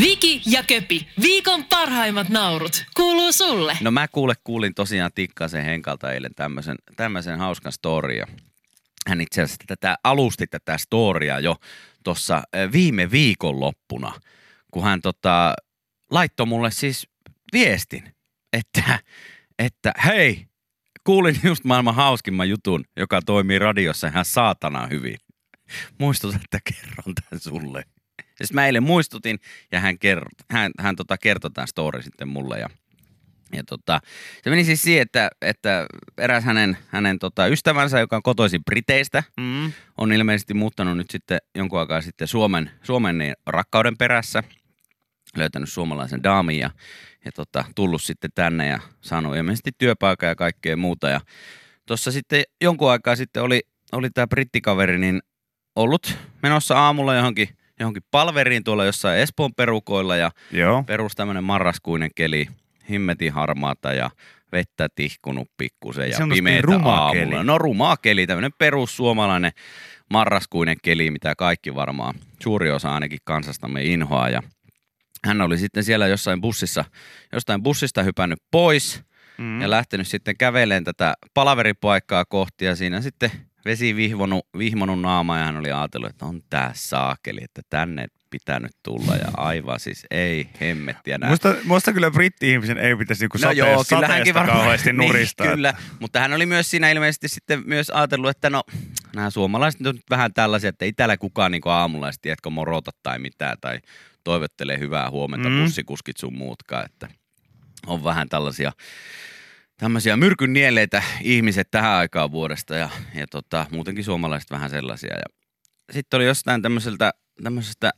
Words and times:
Viki 0.00 0.42
ja 0.46 0.62
Köpi, 0.62 1.08
viikon 1.22 1.64
parhaimmat 1.64 2.28
naurut, 2.28 2.84
kuuluu 2.96 3.32
sulle. 3.32 3.78
No 3.80 3.90
mä 3.90 4.08
kuule 4.08 4.34
kuulin 4.44 4.74
tosiaan 4.74 5.10
Tikkasen 5.14 5.64
Henkalta 5.64 6.12
eilen 6.12 6.34
tämmöisen, 6.36 6.76
tämmöisen 6.96 7.38
hauskan 7.38 7.72
storia. 7.72 8.26
Hän 9.06 9.20
itse 9.20 9.42
asiassa 9.42 9.64
tätä 9.66 9.96
alusti 10.04 10.46
tätä 10.46 10.78
storia 10.78 11.40
jo 11.40 11.56
tuossa 12.04 12.42
viime 12.72 13.10
viikon 13.10 13.60
loppuna, 13.60 14.12
kun 14.70 14.82
hän 14.84 15.00
tota, 15.00 15.54
laittoi 16.10 16.46
mulle 16.46 16.70
siis 16.70 17.08
viestin, 17.52 18.14
että, 18.52 18.98
että 19.58 19.92
hei, 20.04 20.46
kuulin 21.04 21.40
just 21.44 21.64
maailman 21.64 21.94
hauskimman 21.94 22.48
jutun, 22.48 22.84
joka 22.96 23.22
toimii 23.22 23.58
radiossa 23.58 24.06
ihan 24.06 24.24
saatana 24.24 24.86
hyvin. 24.86 25.16
Muistuta, 25.98 26.38
että 26.44 26.58
kerron 26.64 27.14
tämän 27.14 27.40
sulle. 27.40 27.84
Siis 28.36 28.52
mä 28.52 28.66
eilen 28.66 28.82
muistutin 28.82 29.38
ja 29.72 29.80
hän, 29.80 29.98
kerro, 29.98 30.28
hän, 30.50 30.72
hän 30.78 30.96
tota 30.96 31.18
kertoi 31.18 31.50
tämän 31.50 31.68
story 31.68 32.02
sitten 32.02 32.28
mulle 32.28 32.58
ja 32.58 32.68
ja 33.52 33.64
tota, 33.64 34.00
se 34.42 34.50
meni 34.50 34.64
siis 34.64 34.82
siihen, 34.82 35.02
että, 35.02 35.30
että 35.42 35.86
eräs 36.18 36.44
hänen, 36.44 36.78
hänen 36.88 37.18
tota 37.18 37.46
ystävänsä, 37.46 38.00
joka 38.00 38.16
on 38.16 38.22
kotoisin 38.22 38.64
Briteistä, 38.64 39.22
mm. 39.36 39.72
on 39.98 40.12
ilmeisesti 40.12 40.54
muuttanut 40.54 40.96
nyt 40.96 41.10
sitten 41.10 41.38
jonkun 41.54 41.80
aikaa 41.80 42.00
sitten 42.00 42.28
Suomen, 42.28 42.70
Suomen 42.82 43.18
niin 43.18 43.34
rakkauden 43.46 43.96
perässä, 43.96 44.42
löytänyt 45.36 45.68
suomalaisen 45.68 46.22
daamin 46.22 46.58
ja, 46.58 46.70
ja 47.24 47.32
tota, 47.32 47.64
tullut 47.74 48.02
sitten 48.02 48.30
tänne 48.34 48.68
ja 48.68 48.80
saanut 49.00 49.36
ilmeisesti 49.36 49.70
työpaikan 49.78 50.28
ja 50.28 50.34
kaikkea 50.34 50.76
muuta. 50.76 51.08
Ja 51.08 51.20
tuossa 51.86 52.12
sitten 52.12 52.42
jonkun 52.60 52.90
aikaa 52.90 53.16
sitten 53.16 53.42
oli, 53.42 53.62
oli 53.92 54.10
tämä 54.10 54.26
brittikaveri 54.26 54.98
niin 54.98 55.22
ollut 55.76 56.18
menossa 56.42 56.78
aamulla 56.78 57.14
johonkin– 57.14 57.48
johonkin 57.80 58.02
palveriin 58.10 58.64
tuolla 58.64 58.84
jossain 58.84 59.18
Espoon 59.18 59.54
perukoilla 59.54 60.16
ja 60.16 60.30
Joo. 60.50 60.82
perus 60.82 61.14
tämmöinen 61.14 61.44
marraskuinen 61.44 62.10
keli, 62.14 62.46
himmetin 62.90 63.32
harmaata 63.32 63.92
ja 63.92 64.10
vettä 64.52 64.88
tihkunut 64.94 65.48
pikkusen 65.56 66.10
ja 66.10 66.18
pimeitä 66.34 66.68
aamulla. 66.84 67.12
Keli. 67.12 67.44
No 67.44 67.58
rumaa 67.58 67.96
keli, 67.96 68.26
tämmöinen 68.26 68.52
perussuomalainen 68.58 69.52
marraskuinen 70.10 70.76
keli, 70.82 71.10
mitä 71.10 71.34
kaikki 71.34 71.74
varmaan, 71.74 72.14
suuri 72.42 72.70
osa 72.70 72.94
ainakin 72.94 73.18
kansastamme 73.24 73.82
inhoaa 73.82 74.30
ja 74.30 74.42
hän 75.24 75.40
oli 75.40 75.58
sitten 75.58 75.84
siellä 75.84 76.06
jossain 76.06 76.40
bussissa, 76.40 76.84
jostain 77.32 77.62
bussista 77.62 78.02
hypännyt 78.02 78.38
pois 78.50 79.02
mm. 79.38 79.60
ja 79.60 79.70
lähtenyt 79.70 80.08
sitten 80.08 80.36
käveleen 80.36 80.84
tätä 80.84 81.14
palaveripaikkaa 81.34 82.24
kohti 82.24 82.64
ja 82.64 82.76
siinä 82.76 83.00
sitten 83.00 83.30
vesi 83.66 83.96
vihvonut, 83.96 84.46
vihmonut 84.58 85.00
naama 85.00 85.38
ja 85.38 85.44
hän 85.44 85.56
oli 85.56 85.72
ajatellut, 85.72 86.10
että 86.10 86.26
on 86.26 86.42
tää 86.50 86.70
saakeli, 86.74 87.40
että 87.44 87.62
tänne 87.70 88.06
pitänyt 88.30 88.72
tulla 88.82 89.16
ja 89.16 89.30
aivan 89.36 89.80
siis 89.80 90.06
ei 90.10 90.48
hemmettiä 90.60 91.18
näin. 91.18 91.32
Musta, 91.32 91.54
musta 91.64 91.92
kyllä 91.92 92.10
britti-ihmisen 92.10 92.78
ei 92.78 92.96
pitäisi 92.96 93.22
niinku 93.22 93.38
no 93.42 93.50
joo, 93.50 93.84
kyllä 93.88 94.08
hänkin 94.08 94.34
varmaan, 94.34 94.58
kauheasti 94.58 94.92
niin, 94.92 95.08
nuristaa. 95.08 95.46
Niin, 95.46 95.54
kyllä, 95.54 95.74
mutta 96.00 96.20
hän 96.20 96.32
oli 96.32 96.46
myös 96.46 96.70
siinä 96.70 96.90
ilmeisesti 96.90 97.28
sitten 97.28 97.62
myös 97.66 97.90
ajatellut, 97.90 98.30
että 98.30 98.50
no 98.50 98.62
nämä 99.16 99.30
suomalaiset 99.30 99.86
on 99.86 99.98
vähän 100.10 100.34
tällaisia, 100.34 100.68
että 100.68 100.84
ei 100.84 100.92
täällä 100.92 101.16
kukaan 101.16 101.52
niinku 101.52 101.68
aamulla 101.68 102.10
tiedätkö, 102.22 102.50
morota 102.50 102.90
tai 103.02 103.18
mitään 103.18 103.56
tai 103.60 103.78
toivottelee 104.24 104.78
hyvää 104.78 105.10
huomenta 105.10 105.48
mm. 105.48 105.62
bussikuskit 105.62 106.16
sun 106.16 106.36
muutkaan, 106.36 106.84
että 106.84 107.08
on 107.86 108.04
vähän 108.04 108.28
tällaisia 108.28 108.72
tämmöisiä 109.76 110.16
myrkyn 110.16 110.52
nieleitä 110.52 111.02
ihmiset 111.20 111.68
tähän 111.70 111.90
aikaan 111.90 112.32
vuodesta 112.32 112.76
ja, 112.76 112.90
ja 113.14 113.26
tota, 113.26 113.66
muutenkin 113.70 114.04
suomalaiset 114.04 114.50
vähän 114.50 114.70
sellaisia. 114.70 115.14
Ja 115.14 115.24
sitten 115.92 116.18
oli 116.18 116.26
jostain 116.26 116.62
tämmöiseltä, 116.62 117.12
tämmöisestä 117.42 117.90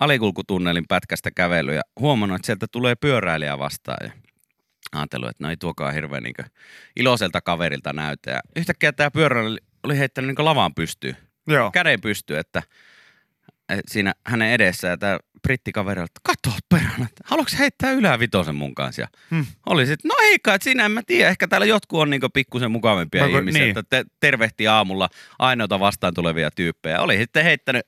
alikulkutunnelin 0.00 0.84
pätkästä 0.88 1.30
kävely 1.30 1.74
ja 1.74 1.82
huomannut, 2.00 2.36
että 2.36 2.46
sieltä 2.46 2.66
tulee 2.72 2.94
pyöräilijä 2.94 3.58
vastaan 3.58 4.06
ja 4.06 4.10
ajatellut, 4.92 5.30
että 5.30 5.44
no 5.44 5.50
ei 5.50 5.56
tuokaan 5.56 5.94
hirveän 5.94 6.22
niin 6.22 6.34
iloiselta 6.96 7.40
kaverilta 7.40 7.92
näytä. 7.92 8.30
Ja 8.30 8.40
yhtäkkiä 8.56 8.92
tämä 8.92 9.10
pyöräilijä 9.10 9.64
oli 9.82 9.98
heittänyt 9.98 10.28
niin 10.28 10.44
lavaan 10.44 10.74
pystyyn, 10.74 11.16
Joo. 11.46 11.70
käden 11.70 12.00
pystyyn, 12.00 12.40
että 12.40 12.62
siinä 13.88 14.14
hänen 14.26 14.52
edessä 14.52 14.88
ja 14.88 14.96
tämä 14.96 15.18
brittikaveri 15.42 16.02
että 16.02 16.20
kato 16.22 16.56
perään, 16.68 17.02
että 17.02 17.24
haluatko 17.24 17.52
heittää 17.58 17.90
ylävitosen 17.90 18.54
mun 18.54 18.74
kanssa? 18.74 19.02
Ja 19.02 19.08
hmm. 19.30 19.46
oli 19.66 19.86
sitten, 19.86 20.08
no 20.08 20.14
ei 20.22 20.38
kai, 20.38 20.58
siinä 20.62 20.84
en 20.84 20.92
mä 20.92 21.02
tiedä, 21.06 21.30
ehkä 21.30 21.48
täällä 21.48 21.66
jotkut 21.66 22.00
on 22.00 22.10
niinku 22.10 22.28
pikkusen 22.28 22.70
mukavampia 22.70 23.28
Mä, 23.28 23.38
ihmisiä, 23.38 23.62
niin. 23.62 23.78
että 23.78 24.04
te, 24.04 24.10
tervehti 24.20 24.68
aamulla 24.68 25.08
ainoita 25.38 25.80
vastaan 25.80 26.14
tulevia 26.14 26.50
tyyppejä. 26.50 27.00
Oli 27.00 27.16
sitten 27.16 27.44
heittänyt 27.44 27.86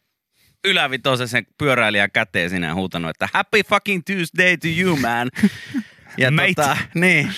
ylävitosen 0.64 1.28
sen 1.28 1.46
pyöräilijän 1.58 2.10
käteen 2.10 2.50
sinä 2.50 2.74
huutanut, 2.74 3.10
että 3.10 3.28
happy 3.32 3.62
fucking 3.62 4.02
Tuesday 4.06 4.56
to 4.56 4.68
you 4.80 4.96
man. 4.96 5.30
ja 6.18 6.30
Mate. 6.30 6.54
tota, 6.54 6.76
niin. 6.94 7.30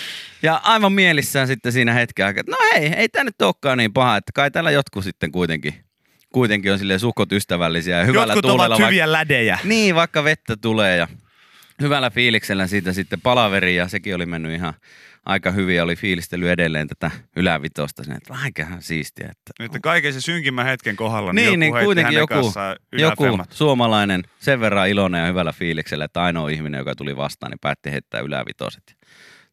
Ja 0.43 0.61
aivan 0.63 0.93
mielissään 0.93 1.47
sitten 1.47 1.71
siinä 1.71 1.93
hetken 1.93 2.25
aikaa, 2.25 2.39
että 2.39 2.51
no 2.51 2.57
hei, 2.73 2.93
ei 2.93 3.09
tämä 3.09 3.23
nyt 3.23 3.41
olekaan 3.41 3.77
niin 3.77 3.93
paha, 3.93 4.17
että 4.17 4.31
kai 4.35 4.51
täällä 4.51 4.71
jotkut 4.71 5.03
sitten 5.03 5.31
kuitenkin 5.31 5.88
kuitenkin 6.33 6.71
on 6.71 6.79
silleen 6.79 6.99
suhkot 6.99 7.31
ystävällisiä 7.31 7.97
ja 7.97 8.05
hyvällä 8.05 8.33
Jotkut 8.33 8.51
tuulella. 8.51 8.75
ovat 8.75 8.87
hyviä 8.87 9.11
lädejä. 9.11 9.59
Niin, 9.63 9.95
vaikka 9.95 10.23
vettä 10.23 10.57
tulee 10.57 10.97
ja 10.97 11.07
hyvällä 11.81 12.09
fiiliksellä 12.09 12.67
siitä 12.67 12.93
sitten 12.93 13.21
palaveri 13.21 13.75
ja 13.75 13.87
sekin 13.87 14.15
oli 14.15 14.25
mennyt 14.25 14.51
ihan 14.51 14.73
aika 15.25 15.51
hyvin 15.51 15.75
ja 15.75 15.83
oli 15.83 15.95
fiilistely 15.95 16.51
edelleen 16.51 16.87
tätä 16.87 17.11
ylävitosta. 17.35 18.03
Sinne, 18.03 18.17
että 18.17 18.33
vähänkähän 18.33 18.81
siistiä. 18.81 19.27
Että, 19.31 19.51
Nyt 19.59 19.71
kaiken 19.81 20.13
se 20.13 20.21
synkimmän 20.21 20.65
hetken 20.65 20.95
kohdalla, 20.95 21.33
niin, 21.33 21.59
niin, 21.59 21.59
niin 21.59 21.85
kuitenkin 21.85 22.17
joku, 22.17 22.53
joku 22.91 23.23
suomalainen 23.49 24.23
sen 24.39 24.59
verran 24.59 24.89
iloinen 24.89 25.21
ja 25.21 25.27
hyvällä 25.27 25.53
fiiliksellä, 25.53 26.05
että 26.05 26.21
ainoa 26.21 26.49
ihminen, 26.49 26.79
joka 26.79 26.95
tuli 26.95 27.17
vastaan, 27.17 27.51
niin 27.51 27.59
päätti 27.61 27.91
heittää 27.91 28.21
ylävitoset. 28.21 28.95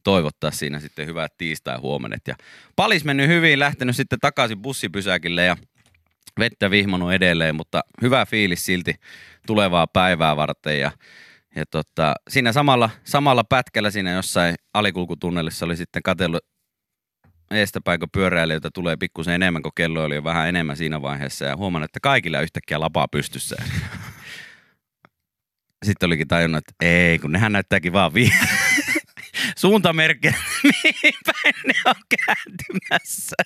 Toivottaa 0.05 0.51
siinä 0.51 0.81
sitten 0.81 1.07
hyvät 1.07 1.33
tiistai 1.39 1.79
huomenet. 1.79 2.21
Ja 2.29 2.35
palis 2.77 3.05
mennyt 3.05 3.29
hyvin, 3.29 3.59
lähtenyt 3.59 3.97
sitten 3.97 4.21
takaisin 4.21 4.59
bussipysäkille 4.59 5.45
ja 5.45 5.57
vettä 6.39 6.71
vihmonut 6.71 7.13
edelleen, 7.13 7.55
mutta 7.55 7.81
hyvä 8.03 8.27
fiilis 8.27 8.65
silti 8.67 8.95
tulevaa 9.47 9.87
päivää 9.87 10.37
varten 10.37 10.81
ja 10.81 10.91
ja 11.57 11.65
tota, 11.71 12.15
siinä 12.29 12.53
samalla, 12.53 12.91
samalla 13.05 13.45
pätkällä 13.45 13.91
siinä 13.91 14.13
jossain 14.13 14.55
alikulkutunnelissa 14.75 15.67
oli 15.67 15.77
sitten 15.77 16.03
katsellut 16.03 16.45
eestäpäin, 17.51 18.01
kun 18.01 18.09
pyöräilijöitä 18.13 18.71
tulee 18.75 18.97
pikkusen 18.97 19.35
enemmän, 19.35 19.63
kun 19.63 19.73
kello 19.75 20.05
oli 20.05 20.15
jo 20.15 20.25
vähän 20.25 20.49
enemmän 20.49 20.77
siinä 20.77 21.03
vaiheessa 21.03 21.45
ja 21.45 21.57
huomannut, 21.57 21.89
että 21.89 22.01
kaikilla 22.03 22.41
yhtäkkiä 22.41 22.81
lapaa 22.81 23.09
pystyssä. 23.09 23.57
Sitten 25.85 26.07
olikin 26.07 26.29
tajunnut, 26.29 26.59
että 26.59 26.87
ei, 26.87 27.19
kun 27.19 27.33
nehän 27.33 27.53
näyttääkin 27.53 27.93
vaan 27.93 28.15
vi- 28.15 28.33
suuntamerkkiä, 29.59 30.35
mihin 30.63 31.15
päin 31.27 31.55
ne 31.67 31.75
on 31.87 32.03
kääntymässä. 32.27 33.37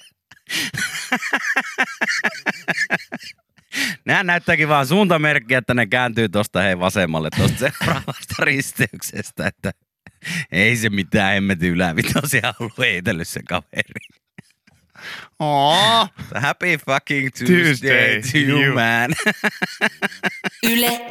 Nehän 4.05 4.27
näyttääkin 4.27 4.69
vaan 4.69 4.87
suuntamerkkiä, 4.87 5.59
että 5.59 5.75
ne 5.75 5.87
kääntyy 5.87 6.29
tuosta 6.29 6.63
hei 6.63 6.79
vasemmalle 6.79 7.29
tuosta 7.37 7.59
seuraavasta 7.59 8.35
risteyksestä, 8.39 9.47
että 9.47 9.73
ei 10.53 10.77
se 10.77 10.91
mitään 10.91 11.37
emmeti 11.37 11.69
ylävitosia 11.69 12.55
ollut 12.61 12.79
heitellyt 12.79 13.29
se 13.29 13.41
kaveri. 13.49 14.21
Oh. 15.39 16.09
Happy 16.35 16.79
fucking 16.87 17.29
Tuesday, 17.39 17.65
Tuesday 17.65 18.23
to 18.23 18.39
you, 18.39 18.63
you. 18.63 18.75
man. 18.75 19.15
Yle 20.63 21.09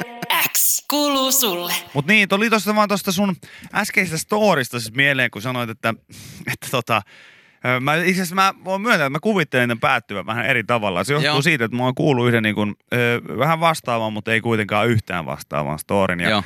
X 0.52 0.84
kuuluu 0.90 1.32
sulle. 1.32 1.74
Mut 1.94 2.06
niin, 2.06 2.28
tuli 2.28 2.50
tuosta 2.50 2.74
vaan 2.74 2.88
tuosta 2.88 3.12
sun 3.12 3.36
äskeisestä 3.74 4.18
storista 4.18 4.80
siis 4.80 4.94
mieleen, 4.94 5.30
kun 5.30 5.42
sanoit, 5.42 5.70
että, 5.70 5.94
että 6.52 6.66
tota, 6.70 7.02
Mä, 7.80 7.94
itse 7.94 8.10
asiassa 8.12 8.34
mä 8.34 8.54
voin 8.64 8.82
myöntää, 8.82 9.06
että 9.06 9.10
mä 9.10 9.20
kuvittelen 9.20 9.68
ne 9.68 9.76
päättyvän 9.80 10.26
vähän 10.26 10.46
eri 10.46 10.64
tavalla. 10.64 11.04
Se 11.04 11.12
johtuu 11.12 11.26
Joo. 11.26 11.42
siitä, 11.42 11.64
että 11.64 11.76
mä 11.76 11.82
oon 11.82 11.94
kuullut 11.94 12.28
yhden 12.28 12.42
niin 12.42 12.54
kuin, 12.54 12.74
vähän 13.38 13.60
vastaavan, 13.60 14.12
mutta 14.12 14.32
ei 14.32 14.40
kuitenkaan 14.40 14.88
yhtään 14.88 15.26
vastaavan 15.26 15.78
storin. 15.78 16.20
Ja 16.20 16.30
Joo. 16.30 16.42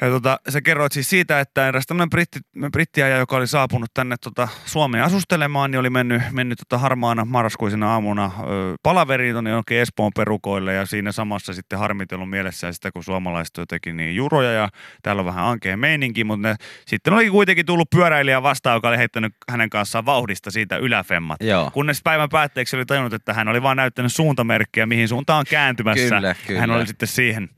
Ja 0.00 0.10
tota, 0.10 0.40
sä 0.48 0.60
kerroit 0.60 0.92
siis 0.92 1.10
siitä, 1.10 1.40
että 1.40 1.68
eräs 1.68 1.86
tämmöinen 1.86 2.10
britti, 2.10 2.38
brittiäjä, 2.72 3.16
joka 3.16 3.36
oli 3.36 3.46
saapunut 3.46 3.90
tänne 3.94 4.16
tota, 4.20 4.48
Suomeen 4.64 5.04
asustelemaan, 5.04 5.70
niin 5.70 5.78
oli 5.78 5.90
mennyt, 5.90 6.22
mennyt 6.32 6.58
tota, 6.58 6.78
harmaana 6.78 7.24
marraskuisena 7.24 7.92
aamuna 7.92 8.24
ö, 8.40 8.74
palaveriin 8.82 9.34
tuonne 9.34 9.50
jonkin 9.50 9.78
Espoon 9.78 10.12
perukoille 10.16 10.74
ja 10.74 10.86
siinä 10.86 11.12
samassa 11.12 11.52
sitten 11.52 11.78
harmitellut 11.78 12.30
mielessään 12.30 12.74
sitä, 12.74 12.92
kun 12.92 13.04
suomalaiset 13.04 13.56
jotenkin 13.56 13.96
niin 13.96 14.16
juroja 14.16 14.52
ja 14.52 14.68
täällä 15.02 15.20
on 15.20 15.26
vähän 15.26 15.44
ankea 15.44 15.76
meininki, 15.76 16.24
mutta 16.24 16.48
ne, 16.48 16.54
sitten 16.86 17.12
oli 17.12 17.30
kuitenkin 17.30 17.66
tullut 17.66 17.90
pyöräilijä 17.90 18.42
vastaan, 18.42 18.76
joka 18.76 18.88
oli 18.88 18.98
heittänyt 18.98 19.34
hänen 19.50 19.70
kanssaan 19.70 20.06
vauhdista 20.06 20.50
siitä 20.50 20.76
yläfemmat. 20.76 21.36
Joo. 21.40 21.70
Kunnes 21.70 22.00
päivän 22.02 22.28
päätteeksi 22.28 22.76
oli 22.76 22.86
tajunnut, 22.86 23.12
että 23.12 23.34
hän 23.34 23.48
oli 23.48 23.62
vain 23.62 23.76
näyttänyt 23.76 24.12
suuntamerkkiä, 24.12 24.86
mihin 24.86 25.08
suuntaan 25.08 25.38
on 25.38 25.44
kääntymässä. 25.50 26.16
Kyllä, 26.16 26.34
kyllä. 26.46 26.60
Hän 26.60 26.70
oli 26.70 26.86
sitten 26.86 27.08
siihen 27.08 27.48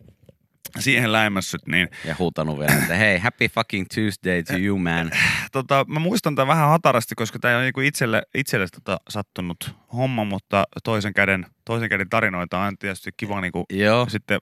siihen 0.78 1.12
läimässyt. 1.12 1.66
Niin. 1.66 1.88
Ja 2.04 2.16
huutanut 2.18 2.58
vielä, 2.58 2.74
että 2.74 2.94
hei, 2.94 3.18
happy 3.18 3.48
fucking 3.48 3.86
Tuesday 3.94 4.42
to 4.42 4.56
you 4.56 4.78
man. 4.78 5.10
Tota, 5.52 5.84
mä 5.88 6.00
muistan 6.00 6.34
tämän 6.34 6.48
vähän 6.48 6.68
hatarasti, 6.68 7.14
koska 7.14 7.38
tämä 7.38 7.56
on 7.56 7.62
niinku 7.62 7.80
itselle, 7.80 8.22
itselle 8.34 8.66
tota 8.74 9.00
sattunut 9.08 9.74
homma, 9.92 10.24
mutta 10.24 10.64
toisen 10.84 11.14
käden, 11.14 11.46
toisen 11.64 11.88
käden 11.88 12.08
tarinoita 12.08 12.58
on 12.58 12.78
tietysti 12.78 13.10
kiva 13.16 13.40
niinku 13.40 13.66
sitten 14.08 14.40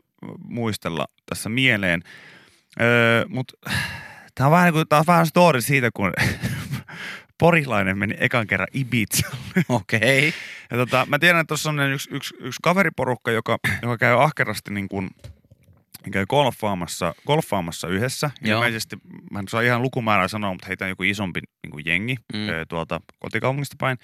muistella 0.48 1.06
tässä 1.26 1.48
mieleen. 1.48 2.02
Öö, 2.80 3.24
Mutta 3.28 3.54
tämä 4.34 4.46
on 4.46 4.52
vähän, 4.52 4.66
niin 4.66 4.74
kuin, 4.74 4.88
tää 4.88 4.98
on 4.98 5.04
vähän 5.06 5.26
story 5.26 5.60
siitä, 5.60 5.90
kun 5.94 6.12
porilainen 7.38 7.98
meni 7.98 8.14
ekan 8.18 8.46
kerran 8.46 8.68
Ibizalle. 8.74 9.64
Okei. 9.68 10.28
Okay. 10.28 10.40
Ja 10.70 10.76
tota, 10.76 11.06
mä 11.08 11.18
tiedän, 11.18 11.40
että 11.40 11.48
tuossa 11.48 11.70
on 11.70 11.92
yksi, 11.92 12.10
yksi, 12.12 12.34
yksi 12.40 12.58
kaveriporukka, 12.62 13.30
joka, 13.30 13.58
joka 13.82 13.98
käy 13.98 14.22
ahkerasti 14.22 14.74
niin 14.74 14.88
kuin, 14.88 15.10
käy 16.12 16.26
golfaamassa, 16.26 17.14
golfaamassa 17.26 17.88
yhdessä. 17.88 18.30
Joo. 18.40 18.58
Ilmeisesti, 18.58 18.96
mä 19.30 19.38
en 19.38 19.48
saa 19.48 19.60
ihan 19.60 19.82
lukumäärää 19.82 20.28
sanoa, 20.28 20.52
mutta 20.52 20.66
heitä 20.66 20.84
on 20.84 20.88
joku 20.88 21.02
isompi 21.02 21.40
niin 21.40 21.70
kuin 21.70 21.82
jengi 21.86 22.16
Mm. 22.32 22.46
tuolta 22.68 23.00
kotikaupungista 23.18 23.76
päin. 23.78 23.98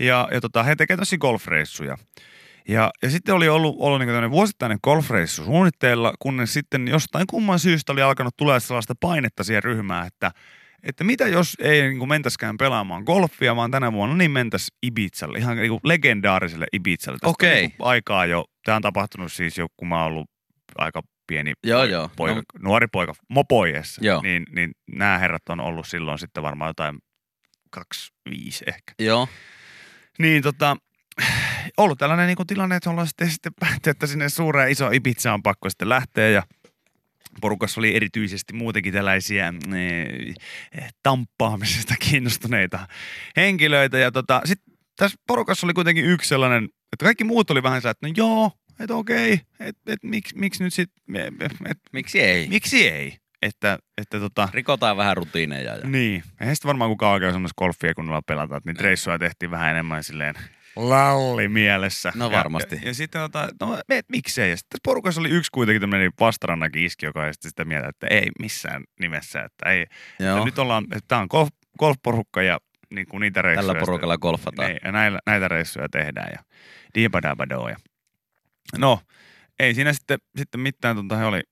Ja, 0.00 0.28
ja 0.32 0.40
tota, 0.40 0.62
he 0.62 0.76
tekevät 0.76 0.98
tosi 0.98 1.18
golfreissuja. 1.18 1.96
Ja, 2.68 2.90
ja 3.02 3.10
sitten 3.10 3.34
oli 3.34 3.48
ollut, 3.48 3.76
ollut 3.78 4.00
niin 4.00 4.30
vuosittainen 4.30 4.78
golfreissu 4.82 5.44
suunnitteilla, 5.44 6.14
kunnes 6.18 6.52
sitten 6.52 6.88
jostain 6.88 7.26
kumman 7.26 7.58
syystä 7.58 7.92
oli 7.92 8.02
alkanut 8.02 8.36
tulla 8.36 8.60
sellaista 8.60 8.94
painetta 9.00 9.44
siihen 9.44 9.64
ryhmään, 9.64 10.06
että, 10.06 10.30
että 10.82 11.04
mitä 11.04 11.28
jos 11.28 11.56
ei 11.60 11.82
niin 11.82 11.98
kuin 11.98 12.08
mentäskään 12.08 12.56
pelaamaan 12.56 13.02
golfia, 13.02 13.56
vaan 13.56 13.70
tänä 13.70 13.92
vuonna 13.92 14.16
niin 14.16 14.30
mentäs 14.30 14.68
Ibizalle, 14.86 15.38
ihan 15.38 15.56
niin 15.56 15.70
kuin 15.70 15.80
legendaariselle 15.84 16.66
Ibizalle. 16.72 17.18
Tästä 17.18 17.28
Okei. 17.30 17.60
niin 17.60 17.72
kuin 17.76 17.86
aikaa 17.88 18.26
jo, 18.26 18.44
tämä 18.64 18.76
on 18.76 18.82
tapahtunut 18.82 19.32
siis 19.32 19.58
jo, 19.58 19.66
kun 19.76 19.88
mä 19.88 19.96
oon 20.02 20.06
ollut 20.06 20.30
aika 20.78 21.02
pieni 21.26 21.52
Joo, 21.64 21.78
poika, 21.80 21.92
joo. 21.92 22.10
poika, 22.16 22.34
No. 22.34 22.42
nuori 22.62 22.86
poika, 22.92 23.14
mopoiessa, 23.28 24.04
Joo. 24.04 24.22
niin, 24.22 24.44
niin 24.54 24.72
nämä 24.92 25.18
herrat 25.18 25.48
on 25.48 25.60
ollut 25.60 25.86
silloin 25.86 26.18
sitten 26.18 26.42
varmaan 26.42 26.68
jotain 26.68 26.98
25 27.70 28.64
ehkä. 28.68 28.92
Joo. 28.98 29.28
Niin 30.18 30.42
tota, 30.42 30.76
ollut 31.76 31.98
tällainen 31.98 32.26
niin 32.26 32.46
tilanne, 32.46 32.76
että 32.76 32.90
ollaan 32.90 33.06
sitten, 33.06 33.30
sitten 33.30 33.52
päätty, 33.60 33.90
että 33.90 34.06
sinne 34.06 34.28
suureen 34.28 34.70
iso 34.70 34.90
Ibiza 34.90 35.34
on 35.34 35.42
pakko 35.42 35.70
sitten 35.70 35.88
lähteä 35.88 36.28
ja 36.28 36.42
porukassa 37.40 37.80
oli 37.80 37.96
erityisesti 37.96 38.52
muutenkin 38.52 38.92
tällaisia 38.92 39.46
eh, 40.74 40.92
tamppaamisesta 41.02 41.94
kiinnostuneita 42.00 42.88
henkilöitä 43.36 43.98
ja 43.98 44.12
tota, 44.12 44.40
sitten 44.44 44.74
tässä 44.96 45.18
porukassa 45.26 45.66
oli 45.66 45.74
kuitenkin 45.74 46.04
yksi 46.04 46.28
sellainen, 46.28 46.64
että 46.64 47.04
kaikki 47.04 47.24
muut 47.24 47.50
oli 47.50 47.62
vähän 47.62 47.82
sellainen, 47.82 48.10
että 48.12 48.22
no 48.22 48.26
joo, 48.26 48.52
että 48.80 48.94
okei, 48.94 49.40
että 49.60 49.92
et, 49.92 50.02
miksi, 50.02 50.38
miksi 50.38 50.64
nyt 50.64 50.74
sitten, 50.74 51.16
et, 51.40 51.78
Miksi 51.92 52.20
ei? 52.20 52.48
miksi 52.48 52.88
ei, 52.88 53.16
että, 53.42 53.78
että 53.98 54.20
tota, 54.20 54.48
Rikotaan 54.52 54.96
vähän 54.96 55.16
rutiineja. 55.16 55.74
Ja... 55.74 55.88
niin. 55.88 56.22
Eihän 56.40 56.56
sitten 56.56 56.68
varmaan 56.68 56.90
kukaan 56.90 57.12
oikein 57.12 57.32
semmoista 57.32 57.58
golfia 57.58 57.94
kunnolla 57.94 58.22
pelata. 58.26 58.56
Että 58.56 58.70
niitä 58.70 58.82
reissuja 58.82 59.18
tehtiin 59.18 59.50
vähän 59.50 59.70
enemmän 59.70 60.04
silleen 60.04 60.34
lalli 60.76 61.48
mielessä. 61.48 62.12
No 62.14 62.30
Ja- 62.30 62.38
varmasti. 62.38 62.76
Ja, 62.76 62.88
ja, 62.88 62.94
sitten 62.94 63.20
tota, 63.20 63.48
no 63.60 63.78
et, 63.88 64.06
miksei. 64.08 64.50
Ja 64.50 64.56
sitten 64.56 64.80
porukassa 64.84 65.20
oli 65.20 65.30
yksi 65.30 65.50
kuitenkin 65.54 65.80
tämmöinen 65.80 66.12
vastarannakin 66.20 66.84
iski, 66.84 67.06
joka 67.06 67.22
oli 67.22 67.32
sitten 67.34 67.48
sitä 67.48 67.64
mieltä, 67.64 67.88
että 67.88 68.06
ei 68.10 68.30
missään 68.38 68.84
nimessä. 69.00 69.40
Että 69.40 69.70
ei, 69.70 69.80
että 69.82 70.24
Joo. 70.24 70.44
nyt 70.44 70.58
ollaan, 70.58 70.84
että 70.84 71.04
tämä 71.08 71.20
on 71.20 71.26
golf, 71.30 71.48
golfporukka 71.78 72.42
ja 72.42 72.58
niin 72.94 73.06
kuin 73.06 73.20
niitä 73.20 73.42
reissuja. 73.42 73.66
Tällä 73.66 73.80
porukalla 73.80 74.18
golfataan. 74.18 74.68
Niin, 74.68 74.80
ja 74.84 74.92
näillä, 74.92 75.18
näitä 75.26 75.48
reissuja 75.48 75.88
tehdään 75.88 76.28
ja 76.32 76.38
diibadabadoo. 76.94 77.68
Ja. 77.68 77.76
No, 78.78 79.00
ei 79.58 79.74
siinä 79.74 79.92
sitten, 79.92 80.18
sitten 80.36 80.60
mitään, 80.60 80.96
he 81.18 81.24
oli, 81.24 81.42